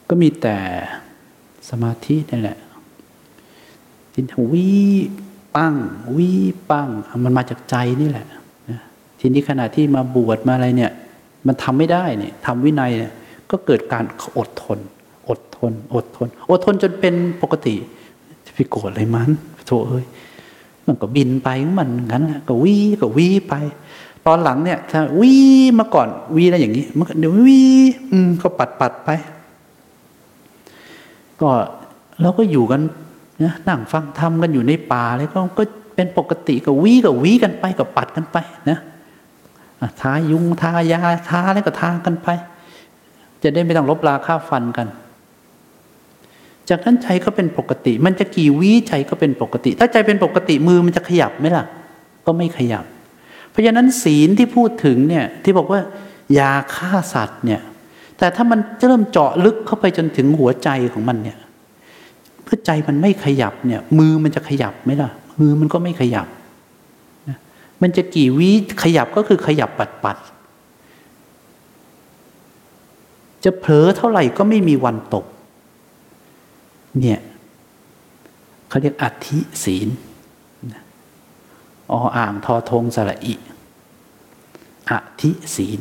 [0.08, 0.56] ก็มีแต่
[1.70, 2.58] สมาธินี่แหละ
[4.12, 4.68] ทีนี้วิ
[5.56, 5.74] ปั้ง
[6.16, 6.30] วิ
[6.70, 6.88] ปั้ง
[7.24, 8.26] มันมาจากใจนี่แหละ
[9.20, 10.92] ทีนี้ขณะที่มาบวชมาอะไรเนี่ย
[11.46, 13.12] มันทำไม่ได้เนี่ยทำวินัยเนี่ย
[13.50, 14.04] ก็เกิดการ
[14.38, 14.78] อดทน
[15.28, 17.74] อดทน อดทน อดทนจนเป็นปกติ
[18.46, 19.30] จะไปโกรธอะไรมัน
[19.66, 20.04] โถเอ้ย
[20.86, 23.54] มันก็บินไปมันงั้นแหละก็วีก็วีไป
[24.26, 25.34] ตอนหลังเนี่ยถ้าวี
[25.78, 27.62] มาก่อนวีอะไรอย่างนี้มันเดี๋ยววี
[28.12, 29.10] อืมก็ปัดปัดไป
[31.40, 31.50] ก็
[32.20, 32.80] เราก็อยู่กัน
[33.44, 35.62] นะนั่งฟังทำกันอยู่ในป่าเลยก็ก็
[35.96, 38.36] เป็นปกติก็วีก็วีกันไปก็ปัดกันไป
[38.70, 38.78] นะ
[40.00, 42.28] ทายุงทายาทาอะไรก็ทากันไป
[43.42, 44.86] จะได้ไม่ต้องลบลาค่าฟันกัน
[46.68, 51.64] จากนั้นใจก็เป็นปกติ มันจะกี่วิใจก็เป็นปกติ ถ้าใจเป็นปกติมือมันจะขยับไหมล่ะ
[52.26, 52.84] ก็ไม่ขยับ
[53.60, 55.80] ราะฉะนั้นศีลที่พูดถึงเนี่ยที่บอกว่า
[56.38, 57.60] ยาฆ่าสัตว์เนี่ย
[58.18, 61.38] แต่ถ้ามันเริ่มเจาะลึกเข้าไปจนถึงหัวใจของมันเนี่ย
[62.44, 66.26] เพื่อใจมันไม่ขยับเนี่ยมือมันจะขยับไหมล่ะมือมันก็ไม่ขยับ
[67.82, 68.50] มันจะกี่วิ
[68.82, 70.16] ขยับก็คือขยับปัดปัด
[73.44, 75.24] จะเผลอเท่าไหร่ก็ไม่มีวันตก
[77.00, 77.20] เนี่ย
[78.68, 79.88] เขาเรียกอธิศีล
[81.92, 83.34] ออ่างทอทงสระอิ
[84.90, 85.80] อธิศีล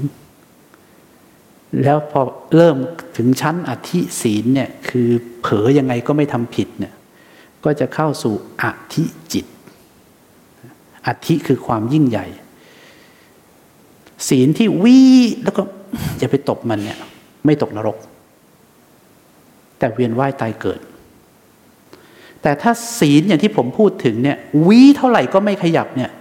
[1.83, 2.21] แล้วพอ
[2.55, 2.77] เริ่ม
[3.17, 5.09] ถึงชั้นอธิศีลเนี่ยคือ
[5.41, 6.93] เผลอยังไงก็ไม่ทำผิดเนี่ย
[7.63, 9.03] ก็จะเข้าสู่อธิ
[9.33, 9.45] จิต
[11.07, 12.27] อธิคือความยิ่งใหญ่
[14.29, 14.97] ศีลที่วิ
[15.43, 15.61] แล้วก็
[16.21, 16.99] จะไปตบมันเนี่ย
[17.45, 17.97] ไม่ตกนรก
[19.77, 20.79] แต่เวียนว่ายตายเกิด
[22.41, 24.37] แต่ถ้าศีลอย่างที่ผมพูดถึงเนี่ย
[24.67, 26.11] วีเท่าไหร่ก็ไม่ขยับเนี่ย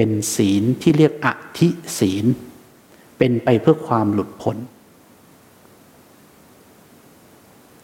[0.00, 1.26] เป็นศีลที่เรียกอ
[1.58, 1.68] ธิ
[1.98, 2.24] ศีล
[3.18, 4.56] เป็นไปเพื่อความหลุดพ้น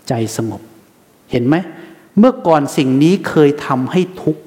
[0.09, 0.63] ใจสงบ
[1.31, 1.57] เห็นไหม
[2.19, 4.43] เมื่อก่อนสิ่งนี้เคยทำให้ทุกข์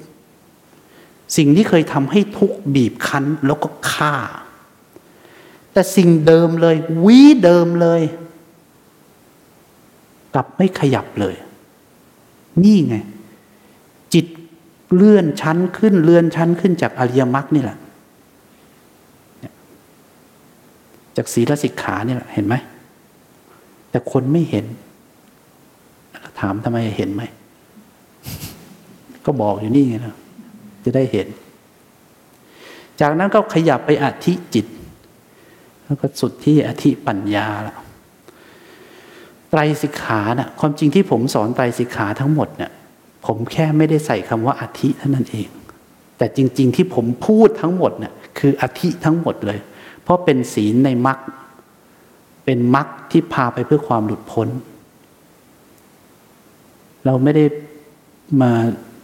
[1.36, 4.14] สิ่งนี้เคยทำให้ทุกข์บีบคั้นแล้วก็ฆ่า
[5.72, 8.02] แต่สิ่งเดิมเลยวีเดิมเลย
[10.34, 11.36] กลับไม่ขยับเลย
[12.64, 12.96] นี่ไง
[14.94, 17.78] เลื่อนชั้นขึ้นเลื่อนชั้นขึ้นจากอริยมรรคนี่แหละ
[21.16, 22.54] จากศีลสิกขาเนี่ยเห็นไหม
[23.90, 24.66] แต่คนไม่เห็น
[26.40, 27.22] ถามทำไมเห็นไหม
[29.24, 30.16] ก็บอกอยู่นี่ไงนะ
[30.84, 31.26] จะได้เห็น
[33.00, 34.66] จากนั้นก็ขยับไปอธิจิต
[35.84, 37.76] แล้วก็สุดที่อธิปัญญาละ
[39.50, 42.72] ไตรสิกขานะ่ะความจริงที่ผมสอนไตรสิกขาทั้งหมดเนี่ย
[43.26, 45.48] ผมแค่ไม่ได้ใส่คำว่าอธิเท่านั้นเอง
[46.18, 49.58] แต่จริง ๆ ที่ผมพูดทั้งหมดเนี่ยคืออธิทั้งหมดเลย
[50.02, 51.18] เพราะเป็นศีลในมรรค
[52.44, 54.48] เป็นมรรคที่พาไปเพื่อความหลุดพ้น
[57.06, 57.44] เราไม่ได้
[58.42, 58.52] มา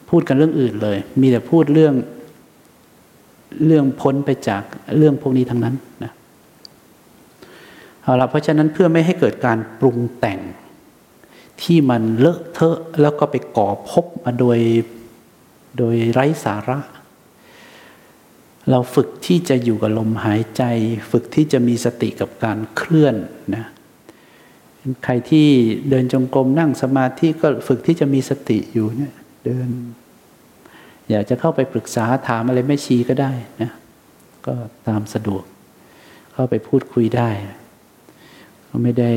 [0.08, 1.94] พูดกันเรื่องอื่นเลย มีแต่พูดเรื่อง
[3.66, 4.62] เรื่องพ้นไปจาก
[4.96, 6.12] เรื่องพวกนี้ทั้งนั้นนะ
[8.02, 10.40] เอาละเพราะฉะนั้นเพื่อไม่ให้เกิดการปรุงแต่ง
[11.62, 14.58] ที่มันเลอะเทอะแล้วก็ไปก่อภพมาโดย
[15.78, 16.78] โดยไร้สาระ
[18.70, 20.62] เราฝึกที่จะอยู่กับลมหายใจ
[21.10, 23.16] ฝึกที่จะมีสติกับการเคลื่อน
[23.56, 23.64] นะ
[25.04, 25.48] ใครที่
[25.88, 29.68] เดินจงกรมนั่งสมาธิก็ฝึกที่จะมีสติอยู่เนี่ยเดิน
[31.10, 33.32] อยากจะเข้าไปปรึกษาถามอะไรไม่ชี้ก็ได้
[33.62, 33.70] นะ
[34.46, 34.54] ก็
[34.88, 35.44] ตามสะดวก
[36.32, 37.30] เข้าไปพูดคุยได้
[38.82, 39.12] ไม่ได้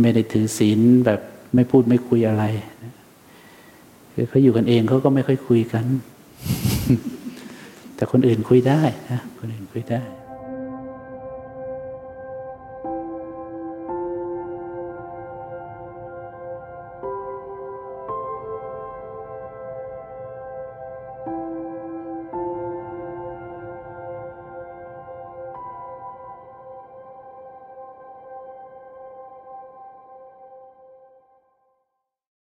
[0.00, 1.20] ไม่ได้ถือศีลแบบ
[1.54, 2.44] ไม่พูดไม่คุยอะไร
[4.14, 5.84] คือเขาอยู่กันเองเขาก็ไม่ค่อยคุยกัน
[7.96, 10.02] แต่คนอื่นคุยได้นะคนอื่นคุยได้